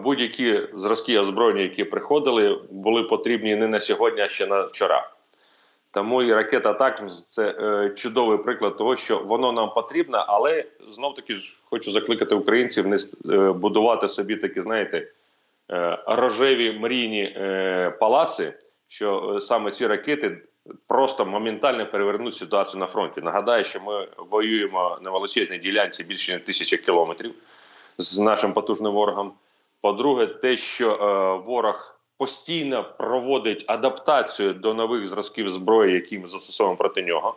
будь-які 0.02 0.61
зразки 0.75 1.19
озброєння, 1.19 1.62
які 1.62 1.85
приходили, 1.85 2.61
були 2.71 3.02
потрібні 3.02 3.57
не 3.57 3.69
на 3.69 3.81
сьогодні, 3.81 4.21
а 4.21 4.28
ще 4.28 4.47
на 4.47 4.61
вчора. 4.61 5.11
Тому 5.95 6.23
і 6.23 6.35
ракета 6.35 6.71
атак 6.71 7.02
це 7.26 7.54
е, 7.61 7.90
чудовий 7.90 8.38
приклад 8.38 8.76
того, 8.76 8.97
що 8.97 9.19
воно 9.19 9.52
нам 9.52 9.71
потрібно, 9.75 10.25
але 10.28 10.64
знов 10.90 11.14
таки 11.14 11.37
ж 11.37 11.57
хочу 11.64 11.93
закликати 11.93 12.35
українців 12.35 12.87
не 12.87 12.97
е, 12.97 13.52
будувати 13.52 14.09
собі 14.09 14.37
такі, 14.37 14.61
знаєте, 14.61 15.09
е, 15.71 15.99
рожеві 16.07 16.73
мрійні 16.73 17.23
е, 17.23 17.90
палаци, 18.00 18.52
що 18.88 19.35
е, 19.37 19.40
саме 19.40 19.71
ці 19.71 19.87
ракети 19.87 20.43
просто 20.87 21.26
моментально 21.26 21.87
перевернуть 21.87 22.35
ситуацію 22.35 22.81
на 22.81 22.87
фронті. 22.87 23.21
Нагадаю, 23.21 23.64
що 23.64 23.81
ми 23.81 24.09
воюємо 24.19 24.99
на 25.02 25.11
величезній 25.11 25.59
ділянці 25.59 26.04
більше 26.04 26.33
ніж 26.33 26.43
тисячі 26.43 26.76
кілометрів 26.76 27.35
з 27.99 28.19
нашим 28.19 28.52
потужним 28.52 28.93
ворогом. 28.93 29.33
По-друге, 29.84 30.26
те, 30.26 30.56
що 30.56 30.90
е, 30.90 31.46
ворог 31.46 32.00
постійно 32.18 32.94
проводить 32.98 33.64
адаптацію 33.66 34.52
до 34.52 34.74
нових 34.74 35.06
зразків 35.06 35.48
зброї, 35.48 35.94
які 35.94 36.18
ми 36.18 36.28
застосовуємо 36.28 36.76
проти 36.76 37.02
нього. 37.02 37.34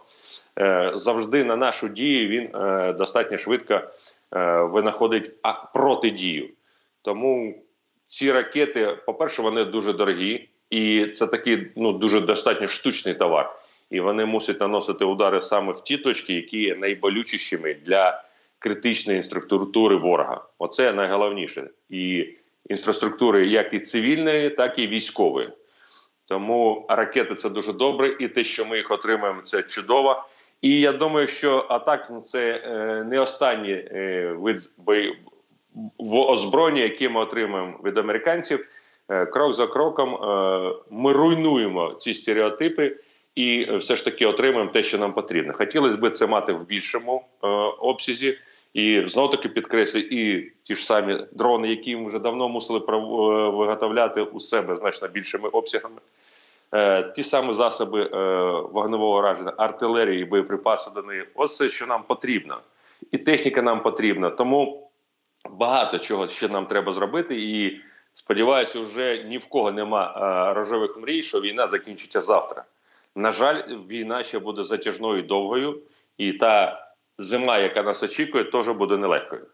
Е, 0.59 0.91
завжди 0.95 1.43
на 1.43 1.55
нашу 1.55 1.87
дію 1.87 2.27
він 2.27 2.55
е, 2.55 2.93
достатньо 2.93 3.37
швидко 3.37 3.73
е, 3.73 4.61
винаходить 4.61 5.31
протидію. 5.73 6.49
Тому 7.01 7.63
ці 8.07 8.31
ракети, 8.31 8.97
по-перше, 9.05 9.41
вони 9.41 9.65
дуже 9.65 9.93
дорогі, 9.93 10.49
і 10.69 11.05
це 11.05 11.27
такий 11.27 11.71
ну 11.75 11.93
дуже 11.93 12.21
достатньо 12.21 12.67
штучний 12.67 13.15
товар. 13.15 13.55
І 13.89 13.99
вони 13.99 14.25
мусять 14.25 14.59
наносити 14.59 15.05
удари 15.05 15.41
саме 15.41 15.73
в 15.73 15.83
ті 15.83 15.97
точки, 15.97 16.33
які 16.33 16.59
є 16.59 16.75
найболючішими 16.75 17.73
для 17.73 18.26
критичної 18.59 19.17
інфраструктури 19.17 19.95
ворога. 19.95 20.45
Оце 20.59 20.93
найголовніше. 20.93 21.69
І 21.89 22.25
інфраструктури, 22.69 23.47
як 23.47 23.73
і 23.73 23.79
цивільної, 23.79 24.49
так 24.49 24.79
і 24.79 24.87
військової. 24.87 25.49
Тому 26.25 26.85
ракети 26.89 27.35
це 27.35 27.49
дуже 27.49 27.73
добре, 27.73 28.15
і 28.19 28.27
те, 28.27 28.43
що 28.43 28.65
ми 28.65 28.77
їх 28.77 28.91
отримаємо, 28.91 29.41
це 29.41 29.63
чудово. 29.63 30.23
І 30.61 30.79
я 30.79 30.91
думаю, 30.91 31.27
що 31.27 31.65
атак 31.69 32.23
це 32.23 32.61
е, 32.65 33.03
не 33.03 33.19
останній 33.19 33.71
е, 33.71 34.33
вид 34.37 34.69
озброєння, 36.09 36.81
яке 36.81 37.09
ми 37.09 37.19
отримаємо 37.19 37.79
від 37.85 37.97
американців. 37.97 38.67
Е, 39.09 39.25
крок 39.25 39.53
за 39.53 39.67
кроком 39.67 40.09
ми 40.89 41.13
руйнуємо 41.13 41.93
ці 41.99 42.13
стереотипи 42.13 42.95
і 43.35 43.77
все 43.77 43.95
ж 43.95 44.05
таки 44.05 44.25
отримуємо 44.25 44.71
те, 44.71 44.83
що 44.83 44.97
нам 44.97 45.13
потрібно. 45.13 45.53
Хотілося 45.53 45.97
б 45.97 46.09
це 46.09 46.27
мати 46.27 46.53
в 46.53 46.67
більшому 46.67 47.25
обсязі. 47.79 48.37
І 48.73 49.03
знов 49.05 49.29
таки 49.29 49.49
підкреслю, 49.49 49.99
і 49.99 50.51
ті 50.63 50.75
ж 50.75 50.85
самі 50.85 51.25
дрони, 51.31 51.69
які 51.69 51.95
ми 51.95 52.09
вже 52.09 52.19
давно 52.19 52.49
мусили 52.49 52.79
е, 52.79 52.91
виготовляти 53.49 54.21
у 54.21 54.39
себе 54.39 54.75
значно 54.75 55.07
більшими 55.07 55.49
обсягами. 55.49 56.01
Е, 56.73 57.03
ті 57.15 57.23
самі 57.23 57.53
засоби 57.53 58.03
е, 58.03 58.17
вогневого 58.71 59.21
раження, 59.21 59.53
артилерії, 59.57 60.25
боєприпаси 60.25 60.91
до 60.95 61.01
неї. 61.01 61.25
Ось 61.35 61.51
все, 61.51 61.69
що 61.69 61.87
нам 61.87 62.03
потрібно, 62.03 62.59
і 63.11 63.17
техніка 63.17 63.61
нам 63.61 63.81
потрібна. 63.81 64.29
Тому 64.29 64.89
багато 65.49 65.99
чого 65.99 66.27
ще 66.27 66.49
нам 66.49 66.65
треба 66.65 66.91
зробити. 66.91 67.35
І 67.41 67.81
сподіваюся, 68.13 68.79
вже 68.79 69.23
ні 69.23 69.37
в 69.37 69.45
кого 69.45 69.71
нема 69.71 70.13
рожевих 70.53 70.97
мрій, 70.97 71.21
що 71.21 71.41
війна 71.41 71.67
закінчиться 71.67 72.21
завтра. 72.21 72.63
На 73.15 73.31
жаль, 73.31 73.63
війна 73.67 74.23
ще 74.23 74.39
буде 74.39 74.63
затяжною 74.63 75.21
довгою, 75.23 75.79
і 76.17 76.33
та 76.33 76.86
зима, 77.17 77.57
яка 77.57 77.83
нас 77.83 78.03
очікує, 78.03 78.43
теж 78.43 78.69
буде 78.69 78.97
нелегкою. 78.97 79.45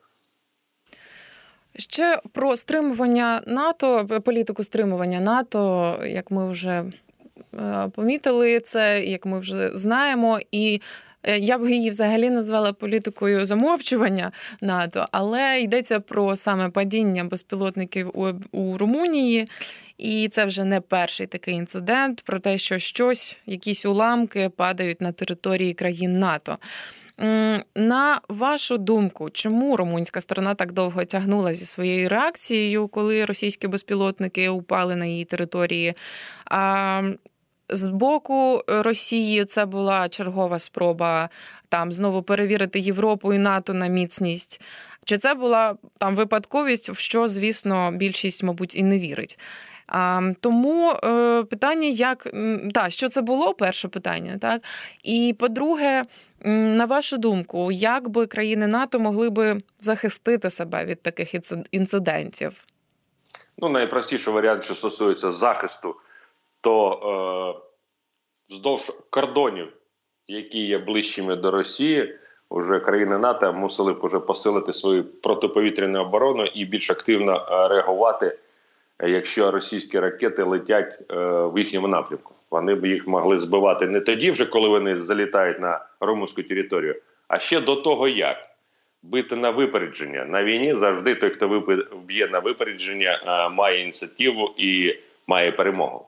Ще 1.76 2.22
про 2.32 2.56
стримування 2.56 3.42
НАТО, 3.48 4.08
політику 4.26 4.64
стримування 4.64 5.20
НАТО, 5.20 6.00
як 6.06 6.32
ми 6.32 6.52
вже 6.52 6.84
е, 7.54 7.90
помітили 7.96 8.60
це, 8.60 9.06
як 9.06 9.26
ми 9.26 9.40
вже 9.40 9.70
знаємо, 9.74 10.40
і 10.52 10.82
е, 11.24 11.40
я 11.40 11.58
б 11.58 11.70
її 11.70 11.90
взагалі 11.90 12.30
назвала 12.30 12.74
політикою 12.74 13.46
замовчування 13.46 14.32
НАТО, 14.62 15.06
але 15.12 15.62
йдеться 15.62 16.00
про 16.00 16.36
саме 16.36 16.70
падіння 16.70 17.24
безпілотників 17.24 18.12
у, 18.52 18.78
Румунії. 18.78 19.48
І 19.98 20.30
це 20.30 20.46
вже 20.46 20.64
не 20.64 20.82
перший 20.82 21.28
такий 21.28 21.54
інцидент 21.54 22.22
про 22.22 22.40
те, 22.40 22.58
що 22.58 22.80
щось, 22.80 23.38
якісь 23.46 23.86
уламки 23.86 24.50
падають 24.50 25.02
на 25.02 25.12
території 25.12 25.74
країн 25.74 26.20
НАТО. 26.20 26.58
На 27.76 28.22
вашу 28.30 28.78
думку, 28.78 29.30
чому 29.30 29.78
румунська 29.78 30.22
сторона 30.22 30.56
так 30.56 30.72
довго 30.72 31.06
тягнула 31.06 31.54
зі 31.54 31.66
своєю 31.66 32.10
реакцією, 32.10 32.88
коли 32.88 33.26
російські 33.26 33.68
безпілотники 33.68 34.50
упали 34.50 34.96
на 34.96 35.06
її 35.06 35.26
території? 35.26 35.94
А 36.46 37.02
з 37.70 37.88
боку 37.88 38.62
Росії 38.68 39.46
це 39.46 39.66
була 39.66 40.10
чергова 40.10 40.60
спроба 40.60 41.30
там 41.70 41.94
знову 41.94 42.24
перевірити 42.24 42.80
Європу 42.80 43.34
і 43.34 43.38
НАТО 43.38 43.74
на 43.74 43.88
міцність. 43.88 44.62
Чи 45.06 45.18
це 45.18 45.34
була 45.34 45.76
там 45.98 46.16
випадковість, 46.16 46.90
в 46.90 46.98
що, 46.98 47.28
звісно, 47.28 47.92
більшість, 47.92 48.44
мабуть, 48.44 48.76
і 48.76 48.84
не 48.84 49.00
вірить? 49.00 49.40
А, 49.88 50.32
Тому 50.40 50.92
е, 50.92 51.44
питання, 51.44 51.88
як 51.88 52.28
да, 52.64 52.90
що 52.90 53.10
це 53.10 53.22
було, 53.22 53.54
перше 53.54 53.88
питання, 53.88 54.38
так 54.38 54.64
і 55.04 55.36
по-друге, 55.40 56.04
на 56.44 56.86
вашу 56.86 57.18
думку, 57.18 57.72
як 57.72 58.10
би 58.10 58.28
країни 58.28 58.68
НАТО 58.68 59.00
могли 59.00 59.30
би 59.30 59.62
захистити 59.80 60.50
себе 60.50 60.86
від 60.86 61.02
таких 61.02 61.36
інцидентів? 61.72 62.66
Ну, 63.58 63.70
найпростіший 63.70 64.34
варіант, 64.34 64.64
що 64.64 64.76
стосується 64.76 65.32
захисту, 65.32 65.96
то 66.62 66.94
е, 66.94 68.54
вздовж 68.54 68.92
кордонів, 69.10 69.74
які 70.28 70.60
є 70.60 70.78
ближчими 70.78 71.36
до 71.36 71.52
Росії, 71.52 72.20
вже 72.52 72.80
країни 72.80 73.18
НАТО 73.18 73.54
мусили 73.54 73.94
б 73.94 74.04
уже 74.04 74.20
посилити 74.20 74.74
свою 74.74 75.04
протиповітряну 75.04 76.02
оборону 76.02 76.46
і 76.46 76.66
більш 76.66 76.90
активно 76.90 77.36
е, 77.36 77.68
реагувати, 77.68 78.38
якщо 79.00 79.52
російські 79.52 80.00
ракети 80.00 80.44
летять 80.44 81.00
е, 81.12 81.16
в 81.46 81.58
їхньому 81.58 81.88
напрямку. 81.88 82.34
Вони 82.54 82.76
б 82.76 82.86
їх 82.86 83.08
могли 83.08 83.40
збивати 83.40 83.88
не 83.88 84.02
тоді, 84.02 84.32
вже 84.32 84.46
коли 84.46 84.70
вони 84.70 85.00
залітають 85.00 85.60
на 85.60 85.86
румунську 86.00 86.44
територію, 86.44 87.02
а 87.28 87.40
ще 87.40 87.62
до 87.62 87.76
того 87.76 88.08
як 88.08 88.38
бити 89.04 89.36
на 89.36 89.50
випередження 89.50 90.26
на 90.26 90.44
війні. 90.44 90.74
Завжди 90.74 91.16
той, 91.16 91.30
хто 91.30 91.48
вб'є 91.92 92.28
на 92.28 92.40
випередження, 92.40 93.50
має 93.50 93.82
ініціативу 93.82 94.56
і 94.58 95.00
має 95.28 95.52
перемогу. 95.52 96.08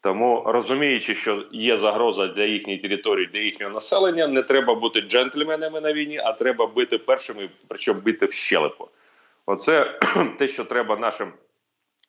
Тому 0.00 0.42
розуміючи, 0.46 1.14
що 1.14 1.44
є 1.52 1.76
загроза 1.76 2.26
для 2.26 2.44
їхньої 2.44 2.78
території, 2.78 3.26
для 3.32 3.40
їхнього 3.40 3.72
населення, 3.72 4.26
не 4.26 4.42
треба 4.42 4.74
бути 4.74 5.00
джентльменами 5.00 5.80
на 5.80 5.92
війні, 5.92 6.18
а 6.24 6.32
треба 6.32 6.66
бити 6.66 6.98
першими, 6.98 7.48
причому 7.68 8.00
бити 8.00 8.26
в 8.26 8.32
щелепу. 8.32 8.88
Оце 9.46 9.98
те, 10.38 10.48
що 10.48 10.64
треба 10.64 10.96
нашим 10.96 11.32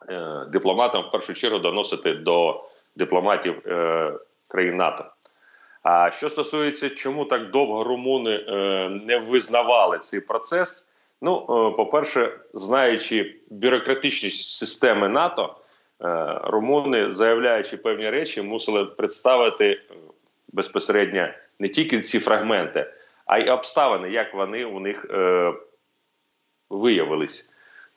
е, 0.09 0.45
дипломатам 0.51 1.03
в 1.03 1.11
першу 1.11 1.33
чергу 1.33 1.59
доносити 1.59 2.13
до 2.13 2.63
дипломатів 2.95 3.67
е, 3.67 4.13
країн 4.47 4.77
НАТО. 4.77 5.05
А 5.83 6.11
що 6.11 6.29
стосується, 6.29 6.89
чому 6.89 7.25
так 7.25 7.49
довго 7.49 7.83
румуни 7.83 8.45
е, 8.47 8.89
не 8.89 9.17
визнавали 9.17 9.99
цей 9.99 10.19
процес? 10.19 10.89
Ну, 11.21 11.41
е, 11.41 11.77
по-перше, 11.77 12.39
знаючи 12.53 13.35
бюрократичність 13.49 14.51
системи 14.51 15.09
НАТО, 15.09 15.55
румуни, 16.43 17.13
заявляючи 17.13 17.77
певні 17.77 18.09
речі, 18.09 18.41
мусили 18.41 18.85
представити 18.85 19.81
безпосередньо 20.53 21.27
не 21.59 21.69
тільки 21.69 22.01
ці 22.01 22.19
фрагменти, 22.19 22.93
а 23.25 23.39
й 23.39 23.49
обставини, 23.49 24.09
як 24.09 24.33
вони 24.33 24.65
у 24.65 24.79
них 24.79 25.05
е, 25.09 25.53
виявились. 26.69 27.51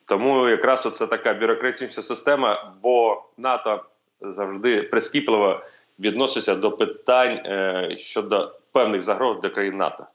Тому 0.05 0.49
якраз 0.49 0.83
це 0.95 1.07
така 1.07 1.35
бюрократична 1.35 2.03
система, 2.03 2.75
бо 2.83 3.25
НАТО 3.37 3.85
завжди 4.21 4.83
прискіпливо 4.83 5.61
відноситься 6.01 6.55
до 6.55 6.73
питань 6.73 7.41
е, 7.47 7.97
щодо 7.99 8.55
певних 8.73 9.03
загроз 9.03 9.41
для 9.41 9.49
країн 9.49 9.77
НАТО. 9.77 10.07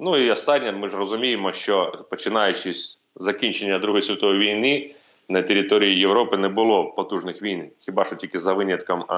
Ну 0.00 0.16
і 0.16 0.30
останнє, 0.30 0.72
ми 0.72 0.88
ж 0.88 0.96
розуміємо, 0.96 1.52
що 1.52 2.04
починаючи 2.10 2.72
з 2.72 3.00
закінчення 3.16 3.78
Другої 3.78 4.02
світової 4.02 4.38
війни 4.38 4.94
на 5.28 5.42
території 5.42 5.98
Європи 5.98 6.36
не 6.36 6.48
було 6.48 6.84
потужних 6.84 7.42
війн, 7.42 7.70
хіба 7.80 8.04
що 8.04 8.16
тільки 8.16 8.38
за 8.38 8.52
винятком 8.52 9.00
е, 9.00 9.14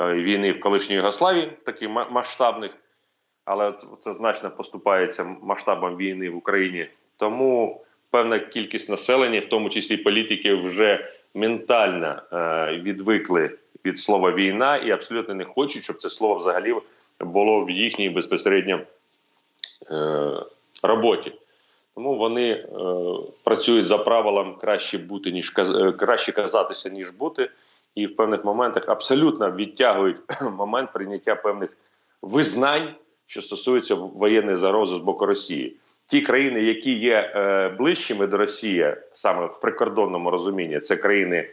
е, 0.00 0.14
війни 0.14 0.52
в 0.52 0.60
колишній 0.60 0.96
Югославії, 0.96 1.52
таких 1.64 1.90
масштабних, 2.10 2.70
але 3.44 3.72
це, 3.72 4.14
значно 4.14 4.50
поступається 4.50 5.36
масштабом 5.42 5.96
війни 5.96 6.30
в 6.30 6.36
Україні. 6.36 6.86
Тому 7.16 7.82
певна 8.10 8.38
кількість 8.38 8.90
населення, 8.90 9.40
в 9.40 9.46
тому 9.46 9.70
числі 9.70 9.96
політики, 9.96 10.54
вже 10.54 11.12
ментально 11.34 12.22
е, 12.32 12.78
відвикли 12.78 13.50
від 13.84 13.98
слова 13.98 14.32
війна 14.32 14.76
і 14.76 14.90
абсолютно 14.90 15.34
не 15.34 15.44
хочуть, 15.44 15.84
щоб 15.84 15.96
це 15.96 16.10
слово 16.10 16.34
взагалі 16.34 16.74
було 17.20 17.64
в 17.64 17.70
їхній 17.70 18.10
безпосередньо 18.10 18.80
е, 19.90 20.30
роботі. 20.82 21.32
Тому 21.94 22.16
вони 22.16 22.50
е, 22.50 22.66
працюють 23.44 23.86
за 23.86 23.98
правилом 23.98 24.56
краще 24.60 24.98
бути, 24.98 25.30
ніж 25.30 25.52
е, 25.58 25.92
краще 25.92 26.32
казатися, 26.32 26.90
ніж 26.90 27.10
бути, 27.10 27.50
і 27.94 28.06
в 28.06 28.16
певних 28.16 28.44
моментах 28.44 28.88
абсолютно 28.88 29.50
відтягують 29.50 30.16
момент 30.52 30.92
прийняття 30.92 31.34
певних 31.34 31.70
визнань, 32.22 32.94
що 33.26 33.42
стосується 33.42 33.94
воєнної 33.94 34.56
загрози 34.56 34.96
з 34.96 34.98
боку 34.98 35.26
Росії. 35.26 35.76
Ті 36.12 36.20
країни, 36.20 36.62
які 36.62 36.92
є 36.92 37.32
е, 37.34 37.68
ближчими 37.68 38.26
до 38.26 38.36
Росії, 38.36 38.94
саме 39.12 39.46
в 39.46 39.60
прикордонному 39.60 40.30
розумінні, 40.30 40.80
це 40.80 40.96
країни 40.96 41.48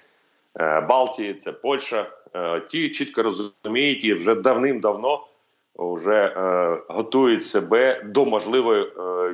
е, 0.60 0.82
Балтії, 0.82 1.34
це 1.34 1.52
Польща, 1.52 2.10
е, 2.36 2.62
ті 2.68 2.90
чітко 2.90 3.24
розуміють 3.24 4.04
і 4.04 4.14
вже 4.14 4.36
давним-давно 4.36 5.28
вже 5.76 6.14
е, 6.14 6.78
готують 6.88 7.46
себе 7.46 8.02
до 8.06 8.26
можливої 8.26 8.84
е, 8.84 8.90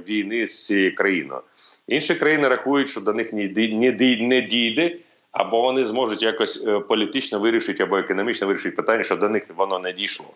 війни 0.10 0.48
з 0.48 0.66
цією 0.66 0.96
країною. 0.96 1.42
Інші 1.88 2.16
країни 2.16 2.48
рахують, 2.48 2.90
що 2.90 3.02
до 3.02 3.14
них 3.14 3.34
не 3.34 4.42
дійде, 4.42 4.96
або 5.32 5.62
вони 5.62 5.86
зможуть 5.86 6.24
якось 6.24 6.66
е, 6.68 6.80
політично 6.80 7.40
вирішити 7.40 7.84
або 7.84 7.98
економічно 7.98 8.48
вирішити 8.48 8.76
питання, 8.76 9.04
що 9.04 9.16
до 9.16 9.30
них 9.30 9.44
воно 9.56 9.80
не 9.80 9.94
дійшло. 9.94 10.28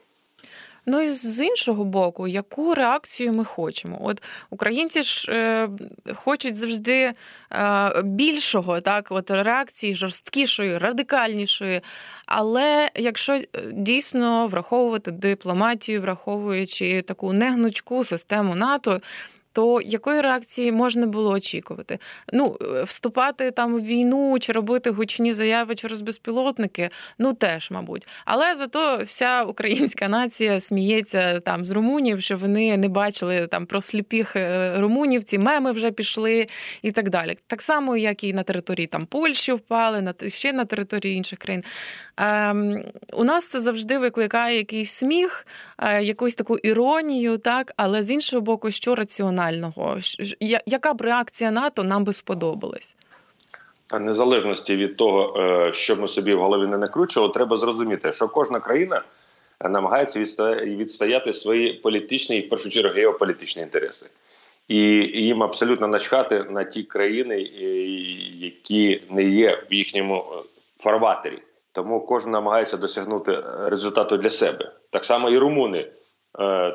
Ну 0.85 1.01
і 1.01 1.09
з 1.09 1.45
іншого 1.45 1.83
боку, 1.83 2.27
яку 2.27 2.75
реакцію 2.75 3.33
ми 3.33 3.45
хочемо? 3.45 3.99
От 4.03 4.23
українці 4.49 5.03
ж 5.03 5.31
е, 5.31 5.69
хочуть 6.13 6.55
завжди 6.55 7.13
е, 7.51 8.01
більшого, 8.03 8.81
так, 8.81 9.07
от 9.09 9.31
реакції 9.31 9.95
жорсткішої, 9.95 10.77
радикальнішої. 10.77 11.81
Але 12.25 12.89
якщо 12.95 13.33
е, 13.33 13.45
дійсно 13.71 14.47
враховувати 14.47 15.11
дипломатію, 15.11 16.01
враховуючи 16.01 17.01
таку 17.01 17.33
негнучку 17.33 18.03
систему 18.03 18.55
НАТО, 18.55 19.01
то 19.59 19.81
якої 19.81 20.21
реакції 20.21 20.71
можна 20.71 21.05
було 21.05 21.31
очікувати? 21.31 21.99
Ну, 22.33 22.57
е, 22.61 22.83
вступати 22.83 23.51
там 23.51 23.75
в 23.75 23.81
війну 23.81 24.37
чи 24.39 24.51
робити 24.51 24.89
гучні 24.89 25.33
заяви 25.33 25.75
через 25.75 26.01
безпілотники, 26.01 26.89
ну 27.17 27.33
теж, 27.33 27.71
мабуть. 27.71 28.07
Але 28.25 28.55
зато 28.55 29.03
вся 29.03 29.43
українська 29.43 30.07
нація 30.07 30.59
сміється 30.59 31.39
там 31.39 31.65
з 31.65 31.71
румунів, 31.71 32.21
що 32.21 32.37
вони 32.37 32.77
не 32.77 32.89
бачили 32.89 33.47
там 33.47 33.65
про 33.65 33.81
сліпіх 33.81 34.35
е, 34.35 34.75
румунів, 34.77 35.23
ці 35.23 35.37
меми 35.37 35.71
вже 35.71 35.91
пішли 35.91 36.47
і 36.81 36.91
так 36.91 37.09
далі. 37.09 37.37
Так 37.47 37.61
само, 37.61 37.97
як 37.97 38.23
і 38.23 38.33
на 38.33 38.43
території 38.43 38.87
там 38.87 39.05
Польщі 39.05 39.51
впали, 39.51 40.01
на 40.01 40.13
ще 40.27 40.53
на 40.53 40.65
території 40.65 41.15
інших 41.15 41.39
країн. 41.39 41.63
Ем, 42.17 42.83
У 43.13 43.23
нас 43.23 43.47
це 43.47 43.59
завжди 43.59 43.97
викликає 43.97 44.57
якийсь 44.57 44.91
сміх, 44.91 45.47
е, 45.77 46.03
якусь 46.03 46.35
таку 46.35 46.57
іронію, 46.57 47.37
так, 47.37 47.73
але 47.77 48.03
з 48.03 48.11
іншого 48.11 48.41
боку, 48.41 48.71
що 48.71 48.95
раціонально 48.95 49.48
національного? 49.51 49.97
Яка 50.65 50.93
б 50.93 51.01
реакція 51.01 51.51
НАТО 51.51 51.83
нам 51.83 52.03
би 52.03 52.13
сподобалась? 52.13 52.95
Та 53.85 53.99
незалежності 53.99 54.75
від 54.75 54.97
того, 54.97 55.39
е, 55.39 55.73
що 55.73 55.95
ми 55.95 56.07
собі 56.07 56.33
в 56.33 56.39
голові 56.39 56.67
не 56.67 56.77
накручували, 56.77 57.33
треба 57.33 57.57
зрозуміти, 57.57 58.11
що 58.11 58.27
кожна 58.27 58.59
країна 58.59 59.01
намагається 59.69 60.19
відстояти 60.63 61.33
свої 61.33 61.73
політичні 61.73 62.37
і 62.37 62.47
в 62.47 62.49
першу 62.49 62.69
чергу 62.69 62.93
геополітичні 62.93 63.61
інтереси. 63.61 64.09
І 64.67 64.77
їм 65.13 65.43
абсолютно 65.43 65.87
начхати 65.87 66.43
на 66.43 66.63
ті 66.63 66.83
країни, 66.83 67.35
е, 67.35 67.65
які 68.45 69.03
не 69.09 69.23
є 69.23 69.63
в 69.71 69.73
їхньому 69.73 70.15
е, 70.15 70.43
фарватері. 70.79 71.39
Тому 71.71 72.01
кожен 72.01 72.31
намагається 72.31 72.77
досягнути 72.77 73.43
результату 73.65 74.17
для 74.17 74.29
себе. 74.29 74.71
Так 74.89 75.05
само 75.05 75.29
і 75.29 75.37
румуни 75.37 75.79
Е, 75.81 75.98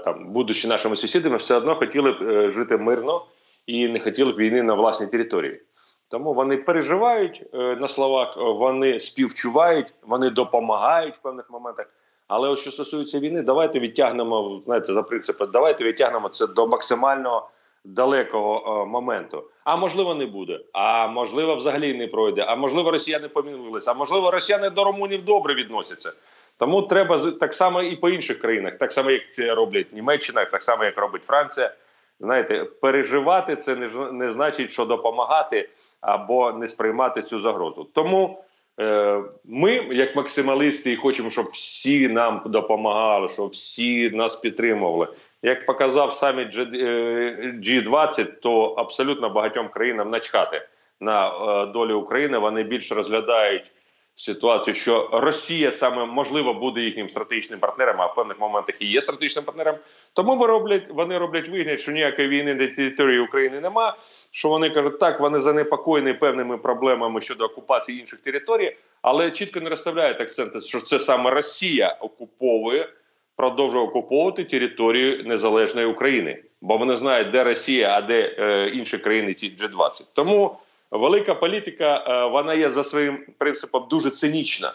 там, 0.05 0.33
будучи 0.33 0.69
нашими 0.69 0.97
сусідами, 0.97 1.37
все 1.37 1.57
одно 1.57 1.75
хотіли 1.75 2.13
б 2.13 2.23
е, 2.23 2.51
жити 2.51 2.77
мирно 2.77 3.25
і 3.67 3.89
не 3.89 4.01
хотіли 4.01 4.33
б 4.33 4.37
війни 4.37 4.63
на 4.63 4.75
власній 4.75 5.07
території. 5.07 5.61
Тому 6.09 6.35
вони 6.35 6.57
переживають 6.57 7.43
е, 7.55 7.59
на 7.59 7.89
словах, 7.89 8.37
вони 8.37 9.01
співчувають, 9.01 9.95
вони 10.03 10.31
допомагають 10.31 11.17
в 11.17 11.23
певних 11.23 11.51
моментах. 11.51 11.87
Але 12.29 12.49
ось 12.49 12.61
що 12.61 12.71
стосується 12.71 13.19
війни, 13.19 13.43
давайте 13.43 13.81
відтягнемо 13.81 14.63
знаєте, 14.65 14.93
за 14.93 15.03
принципом, 15.03 15.49
давайте 15.53 15.85
відтягнемо 15.85 16.29
це 16.29 16.47
до 16.47 16.67
максимального 16.67 17.49
далекого 17.85 18.87
моменту. 18.87 19.45
А 19.65 19.77
можливо, 19.77 20.15
не 20.15 20.27
буде. 20.27 20.61
А 20.73 21.07
можливо, 21.07 21.57
взагалі 21.57 21.95
не 21.95 22.07
пройде. 22.07 22.43
А 22.43 22.57
можливо, 22.57 22.91
росіяни 22.91 23.29
помінилися. 23.29 23.91
А 23.91 23.95
можливо, 23.95 24.31
росіяни 24.31 24.71
до 24.71 24.85
румунів 24.85 25.25
добре 25.25 25.55
відносяться. 25.55 26.13
Тому 26.59 26.83
треба 26.83 27.19
так 27.19 27.55
само 27.55 27.83
і 27.83 27.97
по 27.97 28.09
інших 28.09 28.39
країнах, 28.39 28.79
так 28.79 28.93
само 28.93 29.11
як 29.11 29.23
це 29.33 29.55
роблять 29.55 29.93
Німеччина, 29.93 30.45
так 30.45 30.63
само 30.63 30.85
як 30.85 30.99
робить 30.99 31.25
Франція. 31.25 31.75
Знаєте, 32.21 32.65
переживати 32.65 33.57
це 33.57 33.77
не 33.77 33.89
не 34.13 34.31
значить, 34.31 34.71
що 34.71 34.85
допомагати 34.85 35.69
або 36.01 36.53
не 36.53 36.69
сприймати 36.69 37.23
цю 37.23 37.39
загрозу. 37.39 37.89
Тому 37.95 38.45
е, 38.81 39.23
ми, 39.45 39.73
як 39.73 40.17
максималісти, 40.17 40.97
хочемо, 40.97 41.31
щоб 41.31 41.47
всі 41.47 42.09
нам 42.09 42.43
допомагали, 42.47 43.29
щоб 43.29 43.49
всі 43.49 44.11
нас 44.11 44.37
підтримували. 44.37 45.09
Як 45.43 45.67
показав 45.67 46.13
саміт 46.13 46.57
G20, 46.57 48.21
е, 48.21 48.25
то 48.25 48.65
абсолютно 48.65 49.31
багатьом 49.31 49.69
країнам 49.69 50.11
начхати 50.11 50.63
на 51.01 51.29
е, 51.29 51.67
долю 51.67 51.99
України. 51.99 52.39
Вони 52.39 52.63
більше 52.63 52.95
розглядають 52.95 53.71
ситуацію, 54.17 54.75
що 54.75 55.09
Росія 55.13 55.73
саме 55.73 56.05
можливо 56.05 56.55
буде 56.55 56.81
їхнім 56.81 57.09
стратегічним 57.09 57.61
партнером, 57.61 58.01
а 58.01 58.07
в 58.07 58.15
певних 58.15 58.41
моментах 58.41 58.75
і 58.79 58.87
є 58.87 59.01
стратегічним 59.01 59.45
партнером. 59.45 59.77
Тому 60.13 60.37
вони 60.37 60.47
роблять, 60.47 60.87
вони 60.89 61.19
роблять 61.19 61.49
вигляд, 61.49 61.81
що 61.81 61.93
ніякої 61.93 62.29
війни 62.29 62.55
на 62.55 62.67
території 62.67 63.19
України 63.19 63.61
нема. 63.61 63.97
Що 64.31 64.49
вони 64.49 64.71
кажуть, 64.71 64.99
так 64.99 65.21
вони 65.21 65.41
занепокоєні 65.41 66.13
певними 66.13 66.59
проблемами 66.59 67.21
щодо 67.21 67.45
окупації 67.45 68.01
інших 68.01 68.21
територій, 68.21 68.77
але 69.03 69.31
чітко 69.31 69.61
не 69.61 69.71
розставляють 69.71 70.21
акценти, 70.21 70.61
що 70.61 70.81
це 70.81 71.01
саме 71.01 71.31
Росія 71.31 71.97
окуповує, 72.01 72.89
продовжує 73.37 73.85
окуповувати 73.85 74.45
територію 74.45 75.25
незалежної 75.25 75.87
України, 75.87 76.43
бо 76.61 76.77
вони 76.77 76.97
знають, 76.97 77.31
де 77.31 77.45
Росія, 77.45 77.99
а 77.99 78.01
де 78.03 78.37
е, 78.39 78.69
інші 78.69 78.99
країни 78.99 79.35
ці 79.35 79.47
G20. 79.47 80.05
Тому 80.15 80.57
велика 80.99 81.35
політика 81.35 82.05
е, 82.09 82.27
вона 82.31 82.55
є 82.55 82.71
за 82.71 82.85
своїм 82.85 83.19
принципом 83.39 83.87
дуже 83.91 84.11
цинічна, 84.11 84.73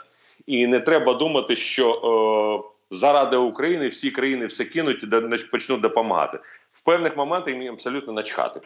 і 0.48 0.68
не 0.68 0.80
треба 0.80 1.14
думати, 1.14 1.56
що 1.56 1.92
е, 1.92 2.96
заради 2.96 3.38
України 3.38 3.88
всі 3.88 4.12
країни 4.12 4.46
все 4.46 4.66
кинуть 4.66 5.04
і 5.04 5.46
почнуть 5.52 5.82
допомагати 5.82 6.40
в 6.72 6.84
певних 6.86 7.18
моментах. 7.18 7.54
Їм 7.54 7.74
абсолютно 7.74 8.14
начхати. 8.14 8.62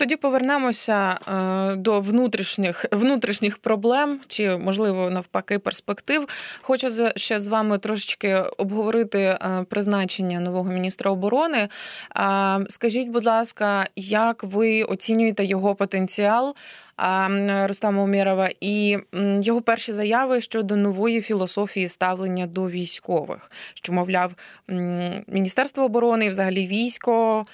Тоді 0.00 0.16
повернемося 0.16 1.18
е, 1.28 1.76
до 1.76 2.00
внутрішніх 2.00 2.84
внутрішніх 2.92 3.58
проблем, 3.58 4.20
чи 4.26 4.56
можливо 4.56 5.10
навпаки 5.10 5.58
перспектив. 5.58 6.28
Хочу 6.62 6.88
ще 7.16 7.38
з 7.38 7.48
вами 7.48 7.78
трошечки 7.78 8.34
обговорити 8.58 9.18
е, 9.18 9.66
призначення 9.68 10.40
нового 10.40 10.70
міністра 10.70 11.10
оборони. 11.10 11.68
Скажіть, 12.68 13.08
будь 13.08 13.26
ласка, 13.26 13.86
як 13.96 14.44
ви 14.44 14.82
оцінюєте 14.82 15.44
його 15.44 15.74
потенціал? 15.74 16.54
Рустама 17.64 18.02
Умєрова 18.02 18.48
і 18.60 18.98
його 19.40 19.62
перші 19.62 19.92
заяви 19.92 20.40
щодо 20.40 20.76
нової 20.76 21.20
філософії 21.20 21.88
ставлення 21.88 22.46
до 22.46 22.68
військових, 22.68 23.50
що 23.74 23.92
мовляв, 23.92 24.32
міністерство 25.26 25.84
оборони, 25.84 26.26
і 26.26 26.28
взагалі 26.28 26.66
військо 26.66 27.46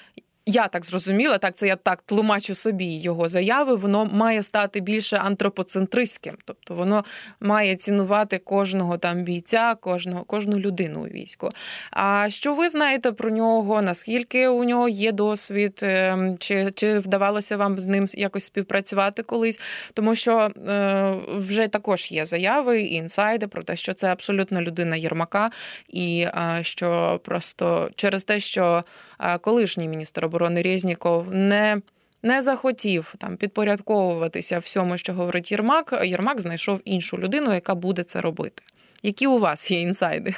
я 0.47 0.67
так 0.67 0.85
зрозуміла, 0.85 1.37
так 1.37 1.55
це 1.55 1.67
я 1.67 1.75
так 1.75 2.01
тлумачу 2.01 2.55
собі 2.55 2.85
його 2.85 3.27
заяви. 3.27 3.75
Воно 3.75 4.05
має 4.05 4.43
стати 4.43 4.79
більше 4.79 5.17
антропоцентристським, 5.17 6.37
тобто 6.45 6.73
воно 6.73 7.03
має 7.39 7.75
цінувати 7.75 8.37
кожного 8.37 8.97
там 8.97 9.23
бійця, 9.23 9.75
кожного 9.75 10.23
кожну 10.23 10.59
людину 10.59 10.99
у 10.99 11.07
війську. 11.07 11.49
А 11.91 12.29
що 12.29 12.53
ви 12.53 12.69
знаєте 12.69 13.11
про 13.11 13.29
нього? 13.29 13.81
Наскільки 13.81 14.47
у 14.47 14.63
нього 14.63 14.89
є 14.89 15.11
досвід, 15.11 15.79
ем, 15.83 16.37
чи 16.37 16.71
чи 16.75 16.99
вдавалося 16.99 17.57
вам 17.57 17.79
з 17.79 17.85
ним 17.85 18.05
якось 18.13 18.43
співпрацювати 18.43 19.23
колись? 19.23 19.59
Тому 19.93 20.15
що 20.15 20.51
е, 20.67 21.15
вже 21.35 21.67
також 21.67 22.11
є 22.11 22.25
заяви 22.25 22.81
і 22.81 22.93
інсайди 22.93 23.47
про 23.47 23.63
те, 23.63 23.75
що 23.75 23.93
це 23.93 24.07
абсолютно 24.07 24.61
людина 24.61 24.95
Єрмака, 24.95 25.51
і 25.89 26.19
е, 26.19 26.59
що 26.61 27.19
просто 27.23 27.89
через 27.95 28.23
те, 28.23 28.39
що 28.39 28.83
е, 29.19 29.37
колишній 29.37 29.87
міністр 29.87 30.25
оборони 30.25 30.36
оборони 30.37 30.61
Резніков 30.61 31.33
не 31.33 31.81
не 32.23 32.41
захотів 32.41 33.15
там 33.17 33.37
підпорядковуватися 33.37 34.57
всьому, 34.57 34.97
що 34.97 35.13
говорить 35.13 35.51
Єрмак. 35.51 35.99
Єрмак 36.03 36.41
знайшов 36.41 36.81
іншу 36.85 37.17
людину, 37.17 37.53
яка 37.53 37.75
буде 37.75 38.03
це 38.03 38.21
робити. 38.21 38.63
Які 39.03 39.27
у 39.27 39.39
вас 39.39 39.71
є 39.71 39.81
інсайди? 39.81 40.33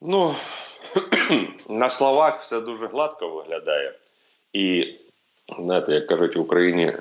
Ну 0.00 0.34
на 1.68 1.90
словах 1.90 2.40
все 2.40 2.60
дуже 2.60 2.86
гладко 2.86 3.28
виглядає, 3.28 3.92
і 4.52 4.94
знаєте, 5.58 5.92
як 5.92 6.06
кажуть 6.06 6.36
в 6.36 6.40
Україні, 6.40 6.92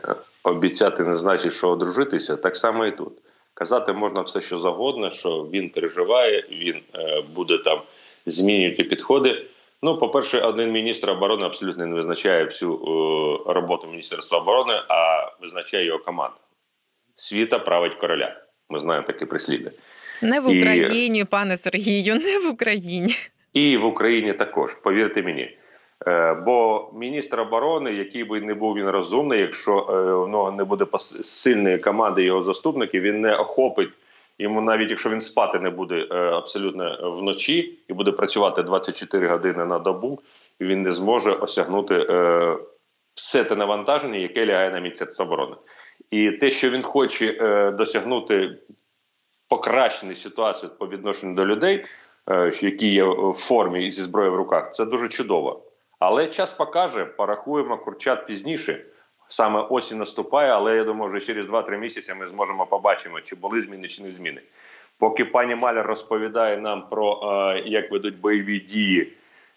обіцяти 0.44 1.04
не 1.04 1.16
значить, 1.16 1.54
що 1.54 1.70
одружитися, 1.70 2.38
так 2.38 2.56
само 2.56 2.86
і 2.86 2.92
тут. 2.92 3.14
Казати 3.54 3.94
можна 3.94 4.22
все, 4.22 4.42
що 4.42 4.58
завгодно, 4.58 5.12
що 5.12 5.48
він 5.54 5.70
переживає, 5.70 6.44
він 6.52 6.82
е, 6.96 7.22
буде 7.36 7.58
там 7.58 7.82
змінювати 8.26 8.84
підходи. 8.84 9.46
Ну, 9.82 9.98
по-перше, 9.98 10.40
один 10.40 10.72
міністр 10.72 11.10
оборони 11.10 11.46
абсолютно 11.46 11.86
не 11.86 11.96
визначає 11.96 12.44
всю 12.44 12.74
е, 12.74 13.54
роботу 13.54 13.88
Міністерства 13.88 14.38
оборони, 14.40 14.74
а 14.90 15.32
визначає 15.42 15.86
його 15.86 16.00
команда. 16.00 16.38
Світа 17.16 17.60
править 17.60 17.96
короля. 17.96 18.42
Ми 18.70 18.80
знаємо 18.80 19.08
таке 19.08 19.26
прислідне. 19.26 19.72
Не 20.22 20.40
в 20.40 20.48
Україні, 20.48 21.20
і... 21.20 21.24
пане 21.24 21.58
Сергію, 21.58 22.16
не 22.16 22.40
в 22.40 22.52
Україні. 22.52 23.14
І 23.54 23.78
в 23.78 23.86
Україні 23.86 24.34
також, 24.34 24.74
повірте 24.74 25.22
мені. 25.22 25.58
Е, 26.08 26.34
бо 26.34 26.90
міністр 26.96 27.40
оборони, 27.40 27.94
який 27.94 28.24
би 28.24 28.42
не 28.42 28.54
був 28.54 28.76
він 28.76 28.90
розумний, 28.90 29.40
якщо 29.40 29.72
е, 29.72 30.26
в 30.26 30.28
нього 30.28 30.52
не 30.52 30.64
буде 30.64 30.86
сильної 31.00 31.78
команди 31.78 32.24
його 32.24 32.44
заступників, 32.44 33.02
він 33.02 33.22
не 33.22 33.36
охопить 33.36 33.90
Йому 34.40 34.62
навіть 34.62 34.90
якщо 34.90 35.10
він 35.10 35.22
спати 35.22 35.60
не 35.60 35.70
буде 35.70 36.08
е, 36.12 36.16
абсолютно 36.16 37.12
вночі 37.12 37.80
і 37.88 37.94
буде 37.94 38.12
працювати 38.12 38.64
24 38.64 39.28
години 39.28 39.66
на 39.66 39.80
добу, 39.80 40.20
він 40.62 40.82
не 40.82 40.92
зможе 40.92 41.32
осягнути 41.32 41.96
е, 42.10 42.58
все 43.14 43.44
те 43.44 43.56
навантаження, 43.56 44.18
яке 44.18 44.46
лягає 44.46 44.72
на 44.72 44.80
Міністерство 44.80 45.26
оборони. 45.26 45.56
І 46.12 46.32
те, 46.32 46.52
що 46.52 46.70
він 46.70 46.84
хоче 46.84 47.38
е, 47.42 47.72
досягнути 47.72 48.58
покращення 49.50 50.16
ситуації 50.16 50.72
по 50.80 50.88
відношенню 50.88 51.36
до 51.36 51.46
людей, 51.46 51.86
які 52.62 52.94
є 52.94 53.04
в 53.04 53.34
формі 53.34 53.92
зі 53.92 54.02
зброєю 54.02 54.34
в 54.34 54.36
руках, 54.36 54.74
це 54.74 54.86
дуже 54.86 55.08
чудово. 55.08 55.64
Але 56.00 56.28
час 56.28 56.54
покаже, 56.54 57.06
порахуємо 57.06 57.78
курчат 57.78 58.28
пізніше 58.28 58.86
саме 59.28 59.62
осінь 59.70 59.98
наступає, 59.98 60.52
але 60.52 60.76
я 60.76 60.84
думаю, 60.84 61.12
вже 61.12 61.26
через 61.26 61.46
2-3 61.46 61.78
місяці 61.78 62.14
ми 62.14 62.28
зможемо 62.28 62.66
побачимо, 62.66 63.22
чи 63.22 63.36
були 63.36 63.62
зміни, 63.62 63.88
чи 63.88 64.04
не 64.04 64.12
зміни. 64.12 64.42
Поки 65.00 65.26
пані 65.26 65.56
Маляр 65.56 65.88
розповідає 65.88 66.58
нам 66.58 66.90
про 66.90 67.20
е, 67.24 67.64
як 67.66 67.92
ведуть 67.92 68.20
бойові 68.20 68.60
дії 68.60 69.14